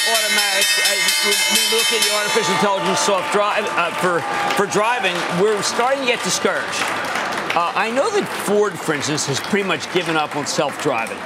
[0.08, 4.20] automatic, uh, we we look at the artificial intelligence soft drive uh, for
[4.56, 6.82] for driving, we're starting to get discouraged.
[7.56, 11.18] Uh, I know that Ford, for instance, has pretty much given up on self-driving.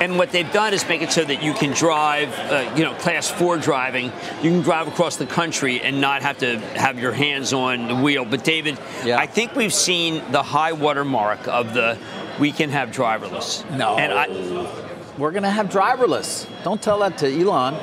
[0.00, 2.92] And what they've done is make it so that you can drive, uh, you know,
[2.94, 4.06] class four driving.
[4.42, 7.94] You can drive across the country and not have to have your hands on the
[7.94, 8.24] wheel.
[8.26, 9.18] But David, Yeah.
[9.18, 11.98] I think we've seen the high water mark of the
[12.38, 13.64] we can have driverless.
[13.70, 13.96] No.
[13.96, 14.26] And I,
[15.16, 16.46] We're going to have driverless.
[16.62, 17.74] Don't tell that to Elon.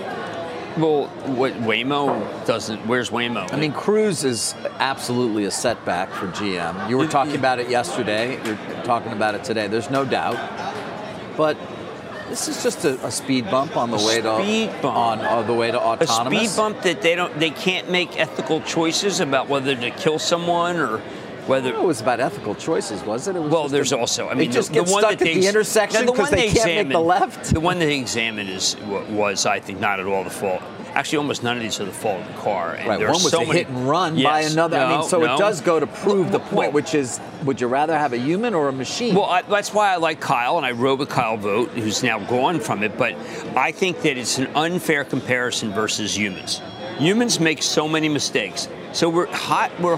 [0.78, 2.88] Well, what Waymo doesn't.
[2.88, 3.52] Where's Waymo?
[3.54, 6.90] I mean, Cruise is absolutely a setback for GM.
[6.90, 8.44] You were talking about it yesterday.
[8.46, 9.68] You're talking about it today.
[9.68, 10.38] There's no doubt.
[11.38, 11.58] But
[12.30, 14.32] this is just a, a speed bump on the way to
[14.88, 16.42] on uh, the way to autonomous.
[16.42, 20.18] a speed bump that they don't, they can't make ethical choices about whether to kill
[20.18, 21.02] someone or
[21.48, 21.74] whether.
[21.74, 23.36] It was about ethical choices, was it?
[23.36, 25.22] it was Well, there's a- also, I they mean, just the, the one stuck that
[25.22, 27.54] at they the intersection the because one they can't make the left.
[27.54, 28.76] The one that they examined is
[29.10, 30.62] was, I think, not at all the fault.
[30.96, 32.76] Actually, almost none of these are the fault of the car.
[32.76, 34.78] And Right, one was so a many- hit and run by Yes, another.
[34.78, 35.34] I mean, so no.
[35.36, 38.18] it does go to prove the Well, point, which is, would you rather have a
[38.18, 39.16] human or a machine?
[39.16, 42.20] Well, I, that's why I like Kyle, and I rode with Kyle Vogt, who's now
[42.20, 42.96] gone from it.
[42.96, 43.16] But
[43.56, 46.62] I think that it's an unfair comparison versus humans.
[47.00, 48.70] Humans make so many mistakes.
[48.92, 49.72] So we're hot.
[49.82, 49.98] We're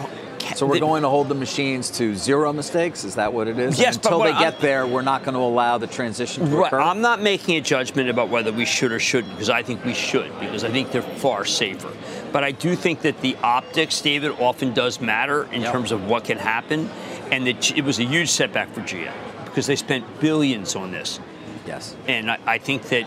[0.55, 3.03] so we're going to hold the machines to zero mistakes.
[3.03, 3.79] Is that what it is?
[3.79, 6.55] Yes, And until they I'm- get there, we're not going to allow the transition to
[6.58, 6.67] Right.
[6.67, 6.79] occur.
[6.79, 9.93] I'm not making a judgment about whether we should or shouldn't because I think we
[9.93, 11.89] should because I think they're far safer.
[12.31, 15.71] But I do think that the optics, David, often does matter in Yep.
[15.71, 16.89] terms of what can happen,
[17.31, 19.12] and that it was a huge setback for GM
[19.45, 21.19] because they spent billions on this.
[21.65, 21.95] yes.
[22.08, 23.05] And I, I think that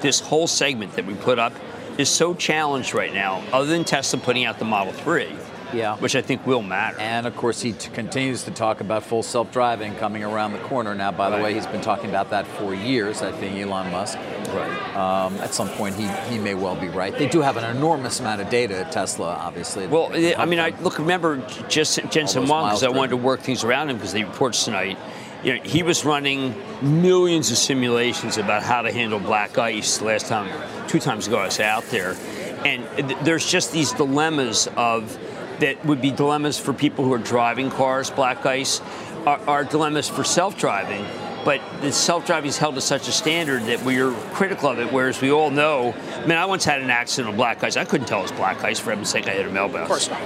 [0.00, 1.52] this whole segment that we put up
[1.96, 5.28] is so challenged right now, other than Tesla putting out the Model 3,
[5.74, 5.96] Yeah.
[5.96, 6.98] which I think will matter.
[7.00, 10.94] And of course, he t- continues to talk about full self-driving coming around the corner.
[10.94, 11.44] Now, by the Right.
[11.44, 13.22] way, he's been talking about that for years.
[13.22, 14.18] I think Elon Musk.
[14.54, 14.96] right.
[14.96, 17.16] Um, at some point, he, he may well be right.
[17.18, 19.86] They do have an enormous amount of data at Tesla, obviously.
[19.88, 20.98] Well, they can yeah, I mean, I look.
[20.98, 24.64] Remember, just Jensen Huang, because I wanted to work things around him because the reports
[24.64, 24.96] tonight.
[25.42, 29.98] You know, he was running millions of simulations about how to handle black ice.
[29.98, 30.48] The last time,
[30.88, 32.16] two times ago, I was out there,
[32.64, 35.18] and th- there's just these dilemmas of
[35.60, 38.10] that would be dilemmas for people who are driving cars.
[38.10, 38.80] Black ice
[39.26, 41.04] are, are dilemmas for self-driving.
[41.44, 45.20] But the self-driving is held to such a standard that we're critical of it, whereas
[45.20, 45.92] we all know.
[45.92, 47.76] I mean, I once had an accident on black ice.
[47.76, 48.80] I couldn't tell it was black ice.
[48.80, 49.82] For heaven's sake, I hit a mailbox.
[49.82, 50.22] Of course not.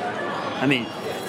[0.62, 0.86] I mean,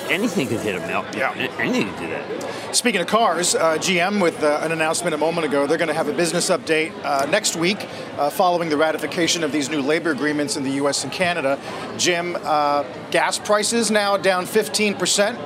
[0.10, 1.06] anything could hit them.
[1.16, 1.34] Yeah.
[1.60, 2.76] anything could do that.
[2.76, 5.94] Speaking of cars, uh, GM with uh, an announcement a moment ago, they're going to
[5.94, 10.12] have a business update uh, next week uh, following the ratification of these new labor
[10.12, 11.04] agreements in the U.S.
[11.04, 11.60] and Canada.
[11.98, 15.40] Jim, uh, gas prices now down 15 percent.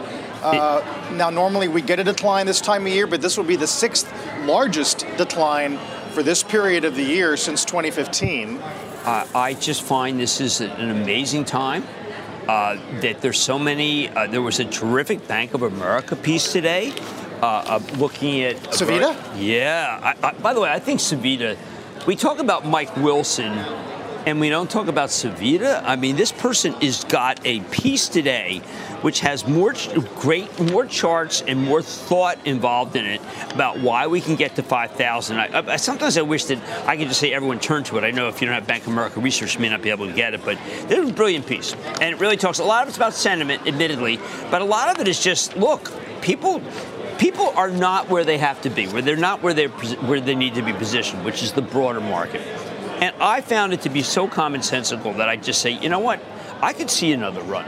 [0.44, 0.82] Uh,
[1.14, 3.68] now, normally we get a decline this time of year, but this will be the
[3.68, 4.12] sixth
[4.46, 5.80] largest decline
[6.12, 8.60] for this period of the year since 2015.
[8.60, 11.86] Uh, I just find this is an amazing time.
[12.48, 14.10] Uh, that there's so many.
[14.10, 16.92] Uh, there was a terrific Bank of America piece today,
[17.42, 19.16] uh, looking at Savita.
[19.38, 20.16] Yeah.
[20.22, 21.58] I, I, by the way, I think Savita.
[22.06, 23.54] We talk about Mike Wilson
[24.26, 25.82] and we don't talk about Savita.
[25.84, 28.62] I mean, this person has got a piece today
[29.04, 29.74] which has more
[30.16, 34.64] great, more charts and more thought involved in it about why we can get to
[34.64, 35.38] 5,000.
[35.38, 36.58] I, I, sometimes I wish that
[36.88, 38.06] I could just say everyone turn to it.
[38.06, 40.08] I know if you don't have Bank of America research, you may not be able
[40.08, 40.58] to get it, but
[40.90, 42.60] it's a brilliant piece, and it really talks.
[42.60, 45.92] A lot of it's about sentiment, admittedly, but a lot of it is just look,
[46.22, 46.62] people
[47.18, 50.36] people are not where they have to be, where they're not where they where they
[50.36, 52.42] need to be positioned, which is the broader market.
[53.02, 56.22] And I found it to be so commonsensical that I just say, you know what?
[56.62, 57.66] I could see another run.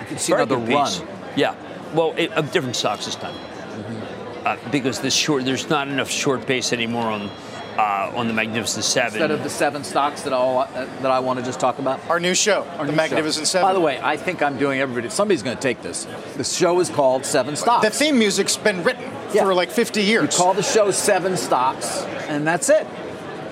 [0.00, 0.92] You could see Very another run.
[1.36, 1.54] Yeah.
[1.94, 3.34] Well, it, of different stocks this time.
[3.34, 4.46] Mm-hmm.
[4.46, 7.30] Uh, because this short, there's not enough short base anymore on
[7.78, 9.14] uh, on the Magnificent Seven.
[9.14, 10.66] Instead of the seven stocks that all uh,
[11.02, 12.00] that I want to just talk about.
[12.08, 13.52] Our new show, Our the new Magnificent show.
[13.52, 13.68] Seven.
[13.68, 15.08] By the way, I think I'm doing everybody.
[15.08, 16.06] Somebody's going to take this.
[16.36, 17.84] The show is called Seven Stocks.
[17.84, 19.42] The theme music's been written yeah.
[19.42, 20.34] for like 50 years.
[20.34, 22.86] You call the show Seven Stocks, and that's it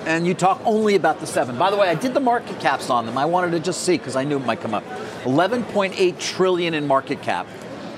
[0.05, 1.57] and you talk only about the seven.
[1.57, 3.17] By the way, I did the market caps on them.
[3.17, 4.83] I wanted to just see because I knew it might come up.
[5.23, 7.47] 11.8 trillion in market cap.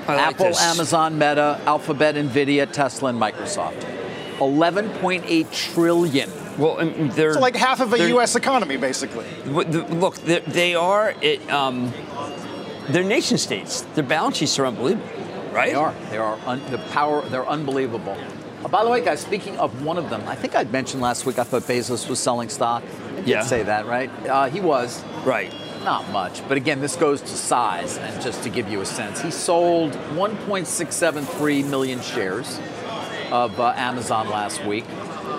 [0.07, 0.61] Like Apple, this.
[0.61, 3.81] Amazon, Meta, Alphabet, Nvidia, Tesla, and Microsoft.
[4.37, 6.29] 11.8 trillion.
[6.57, 6.77] Well,
[7.09, 8.35] they're so like half of a U.S.
[8.35, 9.25] economy, basically.
[9.45, 11.13] Look, they are.
[11.21, 11.91] It, um,
[12.89, 13.81] they're nation states.
[13.95, 15.07] Their balance sheets are unbelievable,
[15.51, 15.69] right?
[15.69, 15.93] They are.
[16.11, 16.39] They are.
[16.45, 17.21] Un- the power.
[17.23, 18.17] They're unbelievable.
[18.65, 21.23] Oh, by the way, guys, speaking of one of them, I think I'd mentioned last
[21.27, 22.81] week I thought Bezos was selling stock.
[22.83, 23.41] I did yeah.
[23.43, 24.09] say that, right?
[24.25, 25.03] Uh, he was.
[25.23, 25.53] Right.
[25.83, 29.21] Not much, but again, this goes to size, and just to give you a sense,
[29.21, 32.59] he sold 1.673 million shares
[33.31, 34.89] of uh, Amazon last week.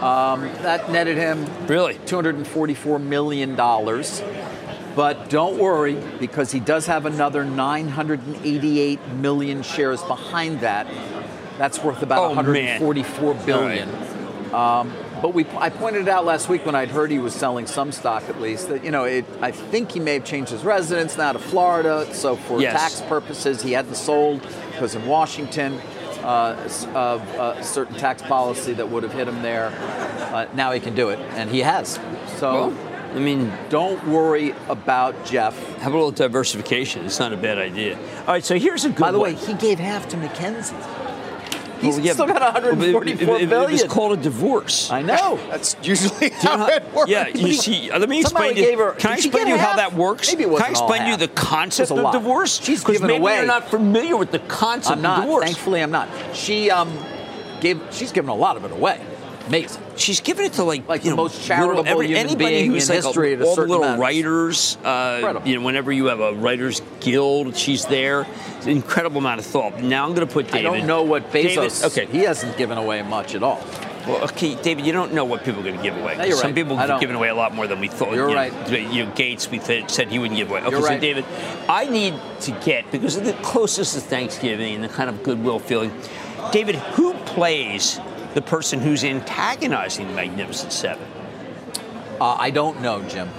[0.01, 4.23] Um, that netted him really 244 million dollars.
[4.95, 10.87] But don't worry, because he does have another 988 million shares behind that
[11.59, 13.47] that's worth about oh, 144 man.
[13.47, 13.92] billion.
[13.92, 14.81] Right.
[14.81, 14.92] Um,
[15.23, 18.23] but we, I pointed out last week when I'd heard he was selling some stock
[18.29, 21.33] at least that you know it, I think he may have changed his residence now
[21.33, 22.12] to Florida.
[22.14, 22.73] So for yes.
[22.73, 25.81] tax purposes, he hadn't sold because in Washington,
[26.23, 29.69] uh, of uh, certain tax policy that would have hit him there.
[30.33, 32.01] Uh, now he can do it, and he has.
[32.38, 32.71] So.
[32.71, 32.79] Well,
[33.14, 35.57] I mean, don't worry about Jeff.
[35.79, 37.07] Have a little diversification.
[37.07, 37.97] It's not a bad idea.
[37.97, 38.99] All right, so here's a good.
[38.99, 39.35] By the one.
[39.35, 41.06] way, he gave half to MacKenzie.
[41.81, 43.73] He's well, yeah, still got 144 it, it, billion.
[43.73, 44.91] It's called a divorce.
[44.91, 45.39] I know.
[45.51, 47.11] That's usually how, how it works.
[47.11, 48.79] Yeah, you see, let me explain to you.
[48.79, 50.29] Her, can I explain to you how that works?
[50.29, 52.61] Maybe it wasn't Can I explain to you the concept of divorce?
[52.62, 53.37] She's giving maybe away.
[53.37, 55.45] you're not familiar with the concept I'm not, of divorce.
[55.45, 56.09] Thankfully, I'm not.
[56.35, 56.97] She um,
[57.61, 57.83] gave.
[57.91, 59.01] She's given a lot of it away.
[59.47, 59.83] Amazing.
[59.97, 62.89] She's given it to like like you the know, most charitable little, every, anybody who's
[62.89, 64.77] in like history a, at a all the little writers.
[64.85, 68.27] Uh, you know, whenever you have a writers guild, she's there.
[68.57, 69.81] It's an incredible amount of thought.
[69.81, 70.67] Now I'm going to put David.
[70.67, 71.83] I don't know what Bezos.
[71.83, 73.65] David, okay, he hasn't given away much at all.
[74.07, 76.17] Well, okay, David, you don't know what people are going to give away.
[76.17, 76.55] No, Some right.
[76.55, 78.15] people have given away a lot more than we thought.
[78.15, 78.71] You're you right.
[78.71, 80.61] You know, Gates, we th- said he wouldn't give away.
[80.61, 81.01] Okay, you're so right.
[81.01, 81.25] David,
[81.69, 85.59] I need to get because of the closest to Thanksgiving and the kind of goodwill
[85.59, 85.93] feeling.
[86.53, 87.99] David, who plays
[88.37, 91.07] the person who's antagonizing the Magnificent Seven?
[92.20, 93.31] Uh, I don't know, Jim.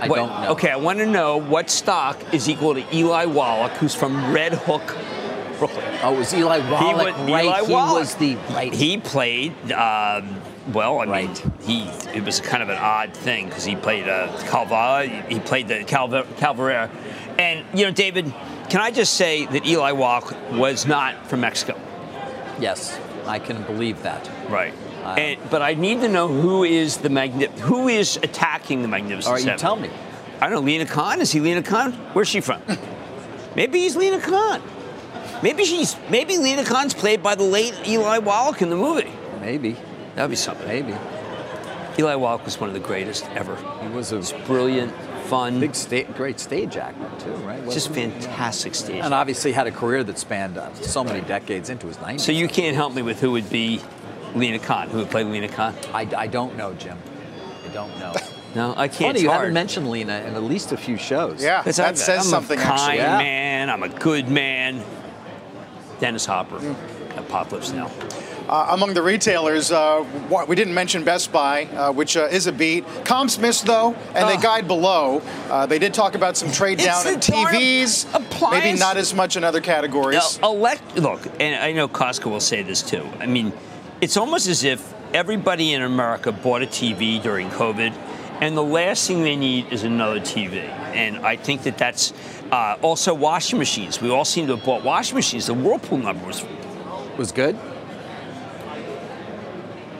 [0.00, 0.48] I What- don't know.
[0.50, 4.52] Okay, I want to know what stock is equal to Eli Wallach, who's from Red
[4.54, 4.96] Hook,
[5.60, 5.84] Brooklyn.
[6.02, 7.44] Oh, was Eli Wallach, was, right?
[7.44, 7.98] Eli he Wallach.
[8.00, 8.72] was the right.
[8.74, 9.52] He played.
[9.70, 10.40] Um,
[10.72, 11.44] well, I Right.
[11.44, 15.38] mean, he it was kind of an odd thing because he played uh, Calva, he
[15.38, 16.90] played the Calvarera,
[17.38, 18.32] and you know, David,
[18.70, 21.78] can I just say that Eli Wallach was not from Mexico,
[22.58, 24.28] yes, I can believe that.
[24.48, 24.72] right?
[25.02, 28.88] Uh, and, but I need to know who is the magni- who is attacking the
[28.88, 29.58] Magnificent All right, you Seven.
[29.58, 29.90] tell me.
[30.40, 30.60] I don't know.
[30.60, 31.92] Lina Khan is he Lina Khan?
[32.14, 32.60] Where's she from?
[33.56, 34.62] maybe he's Lina Khan.
[35.42, 39.12] Maybe she's maybe Lina Khan's played by the late Eli Wallach in the movie.
[39.40, 39.76] Maybe,
[40.14, 40.66] That'd be something.
[40.66, 40.94] maybe.
[41.98, 43.56] Eli Wallach was one of the greatest ever.
[43.82, 44.92] He was a He's brilliant,
[45.34, 47.62] fun, big, sta- great stage actor too, right?
[47.70, 49.02] just fantastic stage.
[49.02, 52.20] And obviously had a career that spanned uh, so many decades into his 90s.
[52.20, 53.80] So you can't help me with who would be
[54.34, 55.74] Lina Khan, who would play Lina Khan.
[55.92, 56.98] I, I don't know, Jim.
[57.68, 58.14] I don't know.
[58.54, 58.98] No, I can't.
[58.98, 59.40] Funny, it's you hard.
[59.40, 61.42] haven't mentioned Lena in at least a few shows.
[61.42, 62.58] Yeah, Because that I'm- says I'm something.
[62.58, 62.96] a kind actually.
[62.98, 63.18] Yeah.
[63.18, 63.70] man.
[63.70, 64.80] I'm a good man.
[65.98, 66.60] Dennis Hopper,
[67.16, 67.90] Apocalypse Now.
[68.54, 70.04] Uh, among the retailers, uh,
[70.46, 72.84] we didn't mention Best Buy, uh, which uh, is a beat.
[73.04, 74.40] Comps missed though, and they Oh.
[74.40, 75.22] guide below.
[75.50, 79.36] Uh, they did talk about some trade down in TVs, appliance- maybe not as much
[79.36, 80.38] in other categories.
[80.40, 83.04] Now, elect, look, and I know Costco will say this too.
[83.18, 83.52] I mean,
[84.00, 84.80] it's almost as if
[85.12, 87.92] everybody in America bought a TV during COVID,
[88.40, 90.62] and the last thing they need is another TV.
[90.94, 92.12] And I think that that's
[92.52, 94.00] uh, also washing machines.
[94.00, 95.46] We all seem to have bought washing machines.
[95.48, 96.44] The Whirlpool number was
[97.18, 97.56] Was good?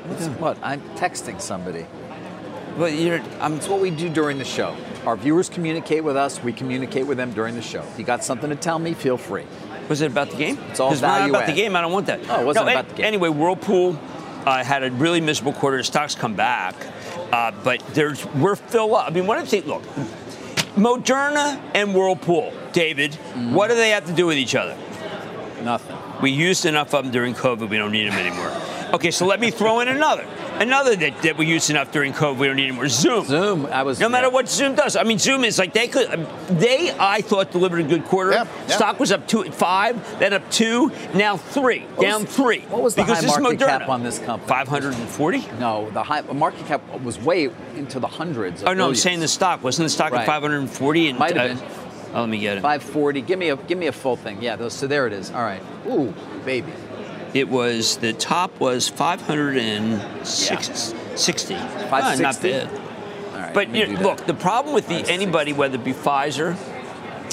[0.05, 0.59] What's, what?
[0.63, 1.87] I'm texting somebody.
[2.77, 4.77] Well, you're, I'm, It's what we do during the show.
[5.07, 6.43] Our viewers communicate with us.
[6.43, 7.83] We communicate with them during the show.
[7.83, 9.45] If you got something to tell me, feel free.
[9.89, 10.59] was it about the game?
[10.71, 11.77] It's all we're not value about the game.
[11.77, 12.21] I don't want that.
[12.29, 13.07] Oh, it wasn't No, about the game.
[13.07, 13.99] Anyway, Whirlpool
[14.45, 15.77] uh, had a really miserable quarter.
[15.77, 16.75] The stocks come back,
[17.33, 19.09] uh, but there's we're fill up.
[19.09, 19.67] I mean, one of the things.
[19.67, 19.83] Look,
[20.75, 23.13] Moderna and Whirlpool, David.
[23.13, 23.55] Mm-hmm.
[23.55, 24.77] What do they have to do with each other?
[25.63, 25.97] Nothing.
[26.21, 27.69] We used enough of them during COVID.
[27.69, 28.51] We don't need them anymore.
[28.95, 30.25] Okay, so let me throw in another.
[30.61, 32.39] Another that, that we used enough during COVID.
[32.39, 32.87] We don't need anymore.
[32.87, 33.25] Zoom.
[33.27, 33.67] Zoom.
[33.67, 33.99] I was.
[33.99, 34.33] No matter yeah.
[34.33, 36.09] what Zoom does, I mean, Zoom is like they could.
[36.47, 38.31] They, I thought, delivered a good quarter.
[38.31, 38.77] Yeah, yeah.
[38.77, 42.61] Stock was up two, five, then up two, now three, down was- three.
[42.61, 43.79] what was the because high this market Moderna.
[43.81, 44.49] cap on this company?
[44.49, 45.45] Five hundred and forty.
[45.59, 48.63] No, the high market cap was way into the hundreds.
[48.63, 50.21] Of Oh no, I'm saying the stock wasn't the stock Right.
[50.21, 51.09] at five hundred and forty.
[51.09, 51.71] And Might have uh, been.
[52.15, 52.61] Oh, let me get it.
[52.61, 53.23] 540.
[53.23, 54.41] Give me a give me a full thing.
[54.41, 55.33] Yeah, those, so there it is.
[55.33, 55.61] All right.
[55.89, 56.73] Ooh, baby.
[57.35, 61.55] It was the top was five hundred and sixty.
[61.57, 61.59] Ah,
[61.91, 62.51] not 560?
[62.51, 62.71] bad.
[63.35, 63.55] Right.
[63.55, 66.55] But you know, look, the problem with the anybody, whether it be Pfizer,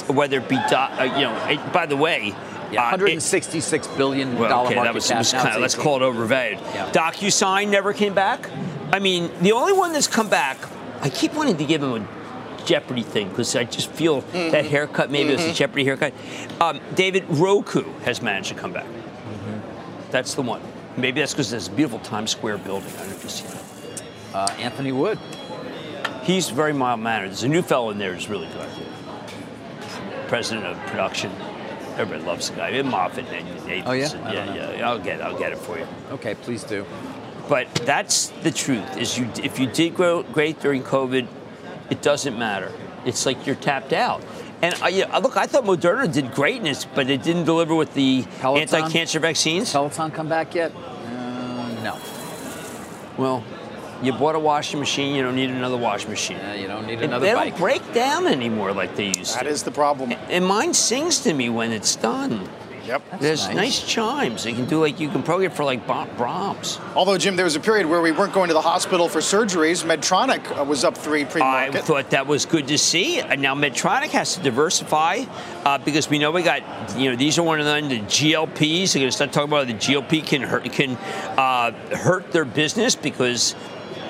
[0.08, 2.34] whether it be, uh, you know, it, by the way,
[2.72, 5.18] Yeah, uh, it- 166 billion Well, dollar okay, market that was, cap.
[5.18, 6.58] was kind of, let's call it overvalued.
[6.74, 6.90] Yeah.
[6.92, 8.48] DocuSign never came back.
[8.92, 10.58] I mean, the only one that's come back,
[11.00, 15.10] I keep wanting to give him a Jeopardy thing because I just feel that haircut,
[15.10, 16.12] maybe it was a Jeopardy haircut.
[16.60, 18.86] Um, David, Roku has managed to come back.
[20.12, 20.60] That's the one.
[20.96, 22.92] Maybe that's because there's a beautiful Times Square building.
[22.92, 24.02] I don't know if you've seen it.
[24.34, 25.18] Uh, Anthony Wood.
[26.22, 27.30] He's very mild mannered.
[27.30, 28.68] There's a new fellow in there who's really good.
[30.28, 31.32] President of production.
[31.96, 32.68] Everybody loves the guy.
[32.68, 33.82] And Moffat and Nathan.
[33.86, 34.08] Oh, yeah?
[34.24, 34.88] I yeah, don't yeah.
[34.88, 35.86] I'll get, I'll get it for you.
[36.10, 36.86] Okay, please do.
[37.48, 38.96] But that's the truth.
[38.96, 41.26] Is you if you did grow great during COVID,
[41.90, 42.70] it doesn't matter.
[43.04, 44.22] It's like you're tapped out.
[44.62, 48.24] And I, yeah, look, I thought Moderna did greatness, but it didn't deliver with the
[48.40, 48.62] Peloton?
[48.62, 49.72] anti-cancer vaccines.
[49.72, 50.72] Peloton come back yet?
[50.74, 51.98] Uh, no.
[53.18, 53.42] Well,
[54.02, 55.14] you bought a washing machine.
[55.16, 56.38] You don't need another washing machine.
[56.38, 57.50] Uh, you don't need And another they bike.
[57.54, 59.44] don't break down anymore like they used that to.
[59.44, 60.12] That is the problem.
[60.12, 62.48] and mine sings to me when it's done.
[62.86, 63.20] Yep.
[63.20, 63.56] There's nice.
[63.56, 63.86] nice.
[63.86, 64.46] chimes.
[64.46, 66.80] You can do like you can program it for like Bra- Brahms.
[66.94, 69.84] Although, Jim, there was a period where we weren't going to the hospital for surgeries.
[69.84, 71.76] Medtronic uh, was up three I pre-market.
[71.76, 73.20] I thought that was good to see.
[73.20, 75.24] And now Medtronic has to diversify
[75.64, 76.62] uh, because we know we got,
[76.98, 78.92] you know, these are one of them, the GLPs.
[78.92, 80.96] They're going to start talking about the GLP can hurt can
[81.38, 83.54] uh, hurt their business because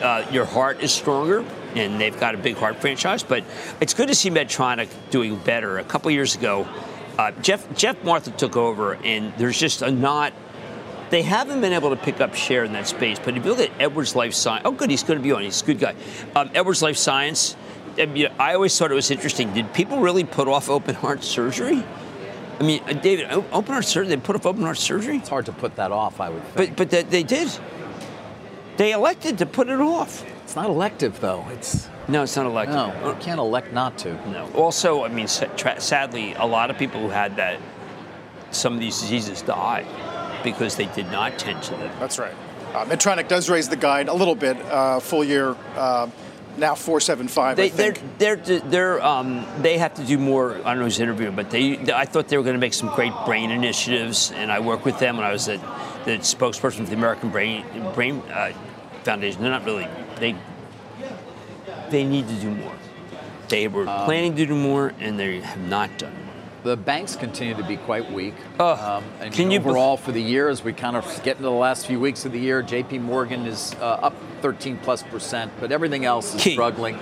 [0.00, 1.44] uh, your heart is stronger.
[1.74, 3.44] And they've got a big heart franchise, but
[3.80, 5.78] it's good to see Medtronic doing better.
[5.78, 6.68] A couple years ago,
[7.18, 10.32] uh, Geoff Geoff Martha took over, and there's just a not
[11.12, 13.18] they haven't been able to pick up share in that space.
[13.18, 15.42] But if you look at Edwards Life Science, oh, good, he's going to be on.
[15.42, 15.94] He's a good guy.
[16.34, 17.54] Um, Edwards Life Science.
[17.98, 19.52] I, mean, I always thought it was interesting.
[19.52, 21.84] Did people really put off open heart surgery?
[22.58, 24.08] I mean, uh, David, open heart surgery.
[24.08, 26.70] They put off open heart surgery, It's hard to put that off, I would think.
[26.70, 27.50] but but they, they did.
[28.78, 30.24] They elected to put it off.
[30.44, 31.44] it's not elective, though.
[31.50, 32.74] It's No, it's not elected.
[32.74, 34.14] no, you can't elect not to.
[34.30, 34.50] No.
[34.54, 37.58] Also, I mean, tra- sadly, a lot of people who had that,
[38.50, 39.86] some of these diseases died
[40.42, 41.90] because they did not tend to them.
[42.00, 42.34] That's right.
[42.74, 46.08] Uh, Medtronic does raise the guide a little bit, uh, full year, uh,
[46.58, 48.18] now 475, They, I they're, think.
[48.18, 50.54] they're, they're, um, they have to do more.
[50.56, 52.94] I don't know who's interviewing, but they, I thought they were going to make some
[52.94, 55.56] great brain initiatives, and I worked with them when I was the,
[56.04, 58.52] the spokesperson for the American Brain Brain uh,
[59.04, 59.40] Foundation.
[59.40, 59.86] They're not really.
[60.18, 60.34] They
[61.92, 62.72] they need to do more.
[63.48, 66.12] They were Um, planning to do more, and they have not done.
[66.12, 66.18] more.
[66.64, 68.34] The banks continue to be quite weak.
[68.58, 71.50] Oh, and can you overall for the year, as we kind of get into the
[71.50, 72.98] last few weeks of the year, J.P.
[73.00, 76.52] Morgan is uh, up 13 plus percent, but everything else is Key.
[76.52, 76.98] struggling.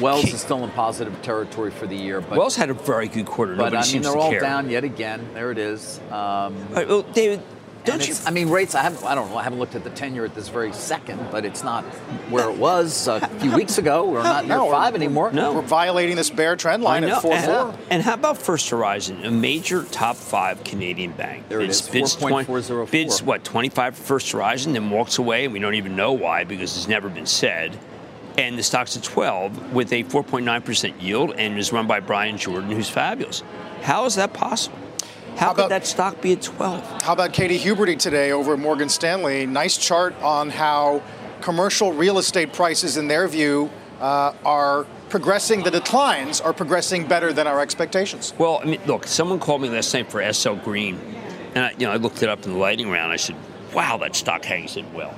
[0.00, 0.30] Wells Key.
[0.32, 3.54] is still in positive territory for the year, but Wells had a very good quarter.
[3.56, 4.40] but Nobody I mean they're all care.
[4.40, 5.28] down yet again.
[5.34, 6.00] There it is.
[6.10, 7.42] Um, right, well, David,
[7.86, 8.14] don't you?
[8.26, 8.74] I mean, rates.
[8.74, 9.04] I haven't.
[9.04, 9.36] I don't know.
[9.38, 11.84] I haven't looked at the ten-year at this very second, but it's not
[12.30, 14.10] where it was a few weeks ago.
[14.10, 15.32] We're not near five anymore.
[15.32, 15.54] No.
[15.54, 17.78] We're violating this bear trend line at 4 and, 4.
[17.90, 21.48] and how about First Horizon, a major top five Canadian bank?
[21.48, 22.90] There it Bids- is, bids 4.404.
[22.90, 26.44] Bids what, 25 for First Horizon, then walks away, and we don't even know why
[26.44, 27.78] because it's never been said.
[28.38, 32.70] and the stock's at 12 with a 4.9% yield and is run by Bryan Jordan,
[32.70, 33.42] who's fabulous.
[33.80, 34.76] How is that possible?
[35.36, 37.02] How, How could about- that stock be at 12?
[37.02, 39.46] How about Katy Huberty today over at Morgan Stanley?
[39.46, 41.02] Nice chart on how
[41.42, 43.70] commercial real estate prices, in their view,
[44.00, 45.62] uh, are progressing.
[45.62, 48.32] The declines are progressing better than our expectations.
[48.38, 50.98] Well, I mean, look, someone called me last night for SL Green,
[51.54, 53.12] and I, you know, I looked it up in the lightning round.
[53.12, 53.36] I said,
[53.74, 55.14] "Wow, that stock hangs in well."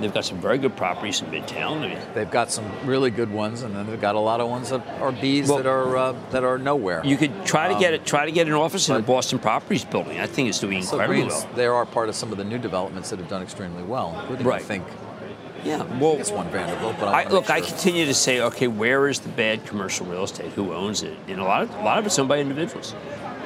[0.00, 1.82] They've got some very good properties in Midtown.
[1.82, 4.48] I mean, They've got some really good ones, and then they've got a lot of
[4.48, 7.02] ones that are bees Well- that are uh, that are nowhere.
[7.04, 9.84] you could try to get it, try to get an office in the Boston Properties
[9.84, 10.18] building.
[10.18, 11.48] I think it's doing so incredibly well.
[11.54, 14.46] they are part of some of the new developments that have done extremely well, including
[14.46, 14.60] Right.
[14.60, 14.84] I think
[15.64, 19.20] Yeah, well, it's one Vanderbilt, but I, look, I continue to say, okay, where is
[19.20, 20.50] the bad commercial real estate?
[20.54, 21.16] Who owns it?
[21.28, 22.94] And a lot of a lot of it's owned by individuals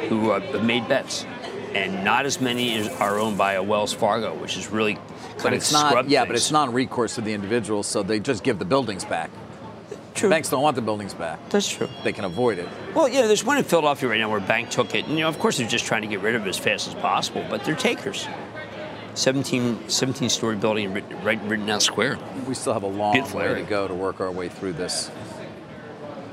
[0.09, 1.27] who uh, have made bets,
[1.74, 4.97] and not as many are owned by a Wells Fargo, which is really
[5.43, 5.91] But it's not.
[5.91, 6.28] scrubbed Yeah, things.
[6.28, 9.30] but it's non-recourse to the individuals, so they just give the buildings back.
[10.14, 10.30] true.
[10.30, 11.39] Banks don't want the buildings back.
[11.51, 11.89] That's true.
[12.05, 12.68] They can avoid it.
[12.95, 15.20] Well, yeah, there's one in Philadelphia right now where a bank took it, and you
[15.20, 17.45] know, of course, they're just trying to get rid of it as fast as possible,
[17.51, 18.26] but they're takers.
[19.14, 22.18] 17, 17 story building right, right in Rittenhouse Square.
[22.47, 25.11] We still have a long Beautiful way to go to work our way through this.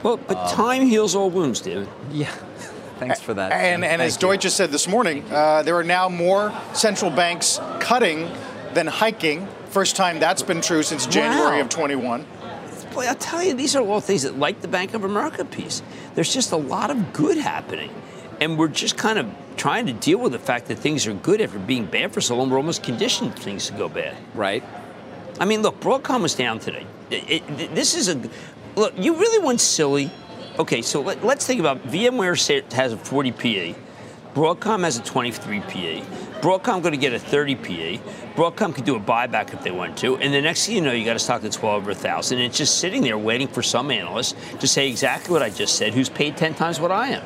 [0.01, 1.87] Well, but Um, time heals all wounds, David.
[2.11, 2.29] Yeah.
[2.99, 3.51] Thanks for that.
[3.53, 4.19] And, and as you.
[4.21, 8.29] Deutsche said this morning, uh, there are now more central banks cutting
[8.73, 9.47] than hiking.
[9.69, 11.61] First time that's been true since January Wow.
[11.61, 12.25] of 21.
[12.93, 15.81] Boy, I'll tell you, these are all things that, like the Bank of America piece,
[16.15, 17.89] there's just a lot of good happening.
[18.39, 21.41] And we're just kind of trying to deal with the fact that things are good
[21.41, 22.49] after being bad for so long.
[22.49, 24.15] We're almost conditioned things to go bad.
[24.35, 24.63] right.
[25.39, 26.85] I mean, look, Broadcom was down today.
[27.09, 28.19] It- it- this is a
[28.75, 28.93] look.
[28.95, 30.11] You really want silly?
[30.59, 33.73] Okay, so let, us think about VMware has a 40 PA,
[34.35, 36.05] Broadcom has a 23 PA.
[36.43, 38.03] Broadcom going to get a 30 PA.
[38.35, 40.91] Broadcom could do a buyback if they want to, and the next thing you know,
[40.91, 42.39] you got a stock that's well over a thousand.
[42.39, 45.77] And it's just sitting there waiting for some analyst to say exactly what I just
[45.77, 47.23] said, who's paid 10 times what I am.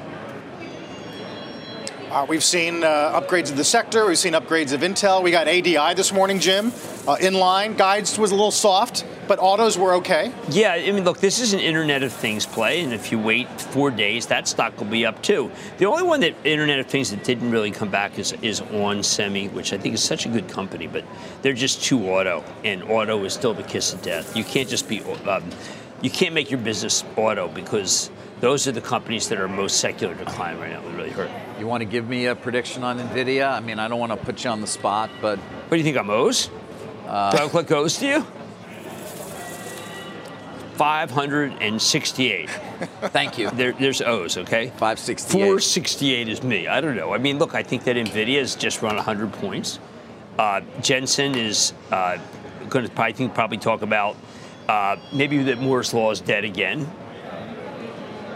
[2.12, 4.06] Uh, we've seen uh, upgrades of the sector.
[4.06, 5.24] We've seen upgrades of Intel.
[5.24, 6.72] We got ADI this morning, Jim,
[7.08, 7.76] uh, in line.
[7.76, 10.32] Guides was a little soft, but autos were okay.
[10.50, 13.48] Yeah, I mean, look, this is an Internet of Things play, and if you wait
[13.60, 15.52] four days, that stock will be up too.
[15.78, 19.04] The only one that Internet of Things that didn't really come back is is On
[19.04, 21.04] Semi, which I think is such a good company, but
[21.42, 24.36] they're just too auto, and auto is still the kiss of death.
[24.36, 25.44] You can't just be, um,
[26.02, 28.10] you can't make your business auto because
[28.40, 30.82] those are the companies that are most secular decline right now.
[30.82, 31.32] They really hurt.
[31.60, 33.52] You want to give me a prediction on Nvidia?
[33.52, 35.84] I mean, I don't want to put you on the spot, but What do you
[35.84, 36.48] think I'm Oz?
[36.48, 36.54] do
[37.12, 38.26] I look like Oz to you?
[40.78, 42.50] 568.
[43.10, 43.50] thank you.
[43.52, 44.68] There, there's Oz, okay?
[44.68, 45.32] 568.
[45.32, 46.68] 468 is me.
[46.68, 47.14] I don't know.
[47.14, 49.80] I mean, look, I think that NVIDIA has just run 100 points.
[50.38, 52.18] Uh, Jensen is uh,
[52.70, 54.16] going to, I think, probably talk about
[54.70, 56.90] uh, maybe that Moore's Law is dead again.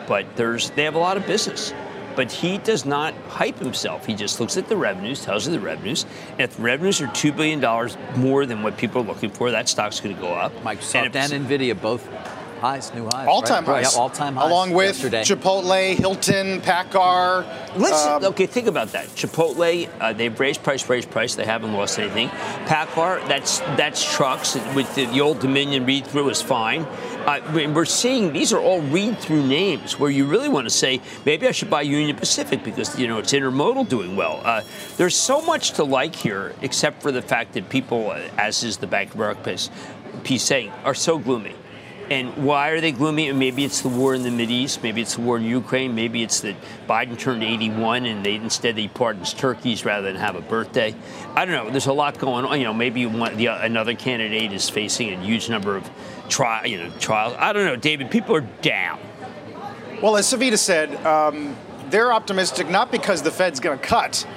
[0.08, 1.74] But there's, they have a lot of business.
[2.16, 4.06] But he does not hype himself.
[4.06, 6.06] He just looks at the revenues, tells you the revenues.
[6.32, 7.60] And if revenues are $2 billion
[8.20, 10.54] more than what people are looking for, that stock's going to go up.
[10.64, 12.08] Microsoft if- and Nvidia both
[12.62, 13.28] highs, new highs.
[13.28, 13.84] All-time right?
[13.84, 13.96] highs.
[13.96, 14.50] Yeah, all-time highs.
[14.50, 15.24] Along with yesterday.
[15.24, 17.76] Chipotle, Hilton, PACCAR.
[17.76, 18.46] Let's um, okay.
[18.46, 19.08] Think about that.
[19.08, 21.36] Chipotle, uh, they've raised price, raised price.
[21.36, 22.30] They haven't lost anything.
[22.68, 26.84] PACCAR, that's that's trucks with the, the old Dominion read through is fine.
[27.26, 30.70] Uh, we- we're seeing these are all read through names where you really want to
[30.72, 34.40] say maybe I should buy Union Pacific because you know it's intermodal doing well.
[34.44, 34.62] Uh,
[34.98, 38.78] there's so much to like here, except for the fact that people, uh, as is
[38.78, 39.70] the Bank of America piece,
[40.24, 41.56] piece saying, are so gloomy.
[42.12, 43.32] And why are they gloomy?
[43.32, 44.84] Maybe it's the war in the Mideast.
[44.84, 45.96] Maybe it's the war in Ukraine.
[45.96, 50.36] Maybe it's that Biden turned 81 and they instead he pardons turkeys rather than have
[50.36, 50.94] a birthday.
[51.36, 51.72] I don't know.
[51.72, 52.60] There's a lot going on.
[52.60, 55.90] You know, maybe one, the, another candidate is facing a huge number of
[56.28, 57.34] trial, you know, trials.
[57.40, 58.12] I don't know, David.
[58.12, 59.00] People are down.
[60.02, 61.56] Well, as Savita said, um,
[61.92, 64.28] they're optimistic not because the Fed's going to cut,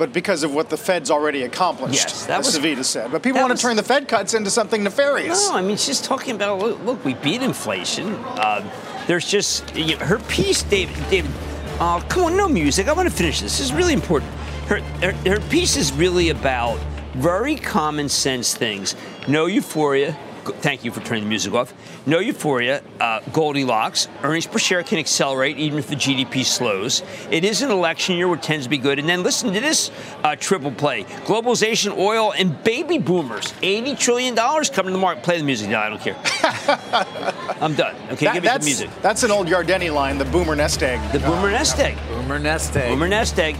[0.00, 3.12] but because of what the Fed's already accomplished, Yes, that as was- Savita said.
[3.12, 5.46] But people want was- to turn the Fed cuts into something nefarious.
[5.50, 8.14] No, I mean she's talking about look, look we beat inflation.
[8.46, 8.62] Uh,
[9.06, 10.96] there's just you know, her piece, David.
[11.10, 11.30] David,
[11.78, 12.88] uh, come on, no music.
[12.88, 13.58] I want to finish this.
[13.58, 14.32] This is really important.
[14.68, 16.78] Her, her her piece is really about
[17.14, 18.96] very common sense things.
[19.28, 20.16] No euphoria.
[20.46, 21.72] G- Thank you for turning the music off.
[22.06, 22.82] No euphoria.
[22.98, 24.08] Uh, Goldilocks.
[24.22, 27.02] Earnings per share can accelerate even if the GDP slows.
[27.30, 28.98] It is an election year, which tends to be good.
[28.98, 29.90] And then listen to this
[30.24, 33.52] uh, triple play: globalization, oil, and baby boomers.
[33.62, 35.22] Eighty trillion dollars coming to the market.
[35.24, 35.68] Play the music.
[35.70, 36.16] No, I don't care.
[37.60, 37.94] I'm done.
[38.12, 38.90] Okay, That- give me the music.
[39.02, 41.00] that's an old Yardeni line, the boomer nest egg.
[41.12, 41.96] The boomer nest egg.
[42.08, 42.88] Boomer nest egg.
[42.90, 43.56] Boomer nest egg.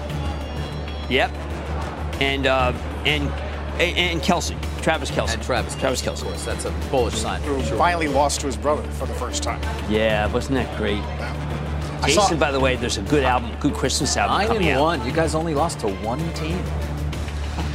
[1.09, 1.31] Yep.
[2.21, 2.73] And uh,
[3.07, 3.25] and
[3.81, 4.57] and, and Kelce.
[4.81, 5.35] Travis Kelce.
[5.35, 6.23] And Travis, Travis Kelce, Kelce.
[6.23, 7.41] Of course, that's a bullish sign.
[7.43, 7.79] Who For sure.
[7.79, 9.61] finally lost to his brother for the first time.
[9.91, 10.99] Yeah, wasn't that great?
[12.03, 14.69] I Jason, saw- by the way, there's a good album, good Christmas album Nine coming
[14.69, 14.83] and out.
[14.83, 15.07] one.
[15.07, 16.63] You guys only lost to one team.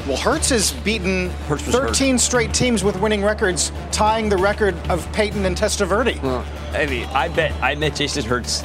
[0.08, 1.88] Well, Hurts has beaten Hurts was hurt.
[1.90, 6.22] 13 straight teams with winning records, tying the record of Peyton and Testaverde.
[6.22, 8.64] Well, I mean, I bet I met Jason Hurts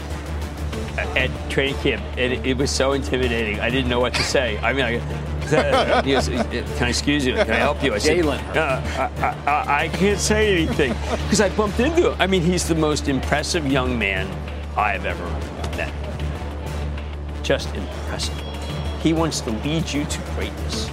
[0.99, 3.59] at training camp, and it, it was so intimidating.
[3.61, 4.59] I didn't know what to say.
[4.59, 5.01] I mean, I,
[6.05, 7.35] he goes, "Can I excuse you?
[7.35, 8.57] Can I help you?" I said, Jalen.
[8.57, 8.83] uh,
[9.47, 10.93] I, I, I can't say anything
[11.25, 12.17] because I bumped into him.
[12.21, 14.27] I mean, he's the most impressive young man
[14.77, 15.25] I have ever
[15.77, 15.93] met.
[17.43, 18.35] Just impressive.
[19.03, 20.89] He wants to lead you to greatness.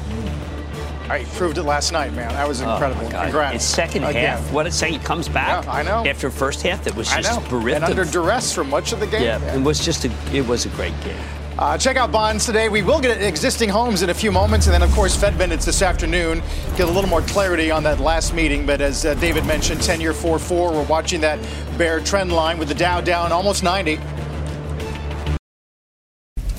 [1.09, 2.29] I proved it last night, man.
[2.33, 3.01] That was incredible.
[3.01, 3.23] Oh my God.
[3.25, 3.55] Congrats.
[3.55, 4.37] It's second Again.
[4.37, 4.51] half.
[4.51, 5.63] What it's saying, he comes back.
[5.63, 6.05] Yeah, I know.
[6.05, 7.49] After first half, that was I just know.
[7.49, 9.21] bereft And under of- duress for much of the game.
[9.23, 11.15] Yeah, it was just a it was a great game.
[11.59, 12.69] Uh, check out bonds today.
[12.69, 15.65] We will get existing homes in a few moments, and then of course Fed minutes
[15.65, 16.43] this afternoon.
[16.75, 18.65] Get a little more clarity on that last meeting.
[18.65, 20.71] But as uh, David mentioned, 10-year 4-4.
[20.71, 21.39] We're watching that
[21.77, 23.99] bear trend line with the Dow down almost 90.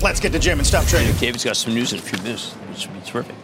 [0.01, 1.15] Let's get to Jim and stop trading.
[1.15, 3.35] David's got some news in a few minutes, be terrific.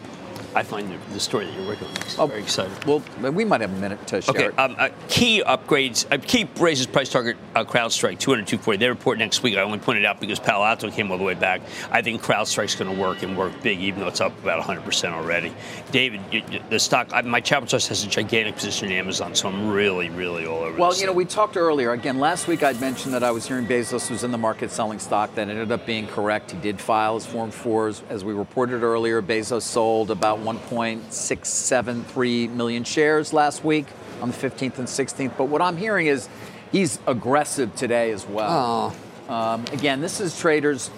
[0.56, 2.72] I find the, the story that you're working on Oh, very excited.
[2.86, 6.06] Well, we might have a minute to share Okay, um, uh, key upgrades.
[6.10, 8.78] Uh, key raises price target uh, CrowdStrike 200, 240.
[8.78, 9.58] They report next week.
[9.58, 11.62] I only pointed out because Palo Alto came all the way back.
[11.91, 15.12] I think CrowdStrike's going to work and work big, even though it's up about 100%
[15.12, 15.53] already.
[15.91, 19.49] David, you, the stock, I, my Chapel Trust has a gigantic position in Amazon, so
[19.49, 20.80] I'm really, really all over this.
[20.80, 21.91] Well, you know, we talked earlier.
[21.91, 24.99] Again, last week I'd mentioned that I was hearing Bezos was in the market selling
[24.99, 25.36] stock.
[25.36, 26.51] That ended up being correct.
[26.51, 28.03] He did file his Form 4s.
[28.10, 33.88] As we reported earlier, Bezos sold about 1.673 million shares last week
[34.22, 35.38] on the 15th and 16th.
[35.38, 36.30] But what I'm hearing is
[36.72, 38.96] he's aggressive today as well.
[39.28, 40.91] Um, again, this is traders,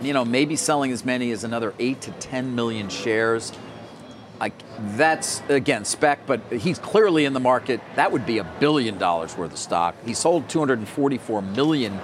[0.00, 3.52] you know, maybe selling as many as another 8 to 10 million shares.
[4.40, 4.54] Like
[4.96, 7.80] that's again spec, but he's clearly in the market.
[7.94, 9.94] That would be a billion dollars worth of stock.
[10.04, 12.00] He sold 244 million.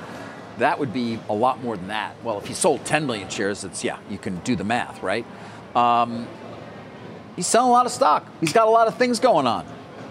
[0.59, 2.15] That would be a lot more than that.
[2.23, 5.27] Well, if he sold 10 million shares, it's yeah, you can do the math, right?
[5.75, 6.29] Um,
[7.39, 8.27] he's selling a lot of stock.
[8.41, 9.65] He's got a lot of things going on,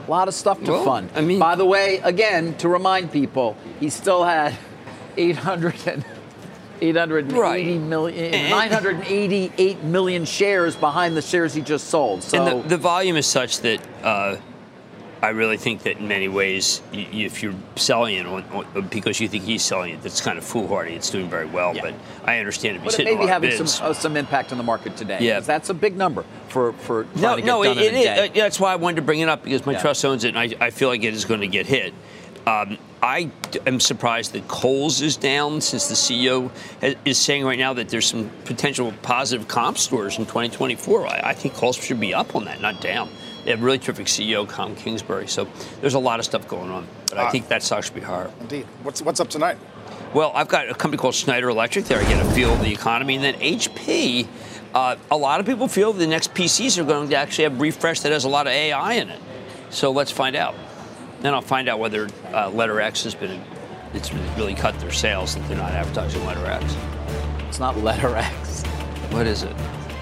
[0.08, 1.10] a lot of stuff to Well, fund.
[1.14, 4.56] I mean- by the way, again to remind people, he still had
[5.18, 6.06] 800 and
[6.80, 7.66] 880 Right.
[7.82, 12.24] million, And- 988 million shares behind the shares he just sold.
[12.24, 14.38] So and the, the volume is such that uh,
[15.22, 19.28] I really think that in many ways, if you're selling it on, on, because you
[19.28, 20.94] think he's selling it, that's kind of foolhardy.
[20.94, 21.82] It's doing very well, Yeah.
[21.82, 21.94] but
[22.26, 23.74] I understand if he's but it may be a lot of having bids.
[23.76, 25.18] some uh, some impact on the market today.
[25.22, 25.40] Yeah.
[25.40, 28.34] that's a big number for for trying no, to get no, done it, it is.
[28.36, 29.82] That's why I wanted to bring it up because my Yeah.
[29.82, 31.94] trust owns it, and I, I feel like it is going to get hit.
[32.46, 33.30] Um, I
[33.66, 36.50] am surprised that Kohl's is down since the CEO
[37.06, 41.08] is saying right now that there's some potential positive comp stores in 2024.
[41.08, 43.10] I, I think Kohl's should be up on that, not down.
[43.48, 45.26] They have a really terrific CEO, Colin Kingsbury.
[45.26, 45.48] So
[45.80, 47.30] there's a lot of stuff going on, but I Ah.
[47.30, 48.30] think that stock should be higher.
[48.42, 48.66] Indeed.
[48.84, 49.58] What's what's up tonight?
[50.14, 51.98] Well, I've got a company called Schneider Electric there.
[51.98, 53.16] I get a feel of the economy.
[53.16, 54.28] And then HP,
[54.76, 58.02] uh, a lot of people feel the next PCs are going to actually have refresh
[58.02, 59.20] that has a lot of AI in it.
[59.70, 60.54] So let's find out.
[61.22, 63.42] Then I'll find out whether uh, Letter X has been,
[63.94, 66.76] it's really cut their sales that they're not advertising Letter X.
[67.48, 68.64] It's not letter X.
[69.12, 69.56] What is it?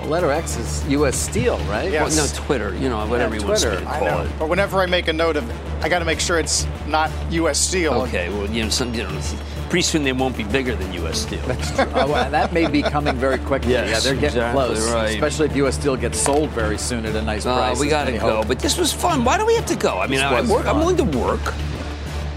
[0.05, 1.15] Letter X is U.S.
[1.17, 1.91] Steel, right?
[1.91, 2.03] Yeah.
[2.03, 4.21] Well, no, Twitter, you know, whatever Yeah, you want to I call know.
[4.23, 4.31] it.
[4.39, 7.11] But whenever I make a note of, it, I got to make sure it's not
[7.31, 7.59] U.S.
[7.59, 7.93] Steel.
[8.03, 9.21] Okay, well, you know, some, you know,
[9.69, 11.21] pretty soon they won't be bigger than U.S.
[11.21, 11.41] Steel.
[11.97, 13.71] Oh, well, that may be coming very quickly.
[13.71, 14.91] Yes, yeah, they're getting exactly close.
[14.93, 15.09] right.
[15.15, 15.75] Especially if U.S.
[15.79, 17.79] Steel gets sold very soon at a nice Uh, price.
[17.79, 18.19] we got to go.
[18.19, 18.47] hope.
[18.47, 19.23] But this was fun.
[19.23, 19.97] Why do we have to go?
[19.99, 21.41] I mean, This I work, I'm willing to work.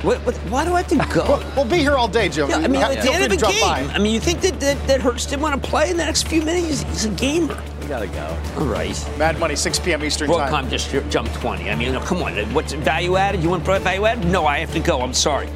[0.02, 1.24] What, what, why do I have to go?
[1.26, 2.48] We'll, we'll be here all day, Jim.
[2.48, 3.80] Yeah, I mean, Ha- at the end of to a game, by.
[3.94, 6.28] I mean, you think that, that, that Hurts didn't want to play in the next
[6.28, 6.66] few minutes?
[6.68, 7.60] He's, he's a gamer.
[7.80, 8.38] we got to go.
[8.58, 8.96] All right.
[9.18, 10.04] Mad Money, 6 p.m.
[10.04, 10.52] Eastern Time.
[10.66, 11.68] Broadcom just ju- jumped 20.
[11.68, 12.34] I mean, no, come on.
[12.54, 13.42] What's value added?
[13.42, 14.24] You want value added?
[14.26, 15.00] No, I have to go.
[15.00, 15.48] I'm sorry.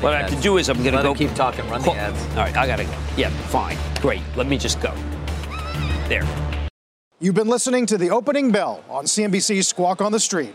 [0.00, 1.14] What I have to do is I'm going to go.
[1.14, 1.68] keep talking.
[1.68, 2.22] Run the ads.
[2.30, 2.94] All right, I got to go.
[3.18, 3.76] Yeah, fine.
[4.00, 4.22] Great.
[4.34, 4.94] Let me just go.
[6.08, 6.26] There.
[7.20, 10.54] You've been listening to the opening bell on CNBC's Squawk on the Street.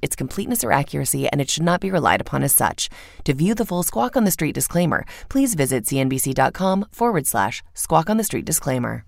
[0.01, 2.89] its completeness or accuracy, and it should not be relied upon as such.
[3.25, 8.09] To view the full Squawk on the Street disclaimer, please visit cnbc.com forward slash Squawk
[8.09, 9.05] on the Street disclaimer.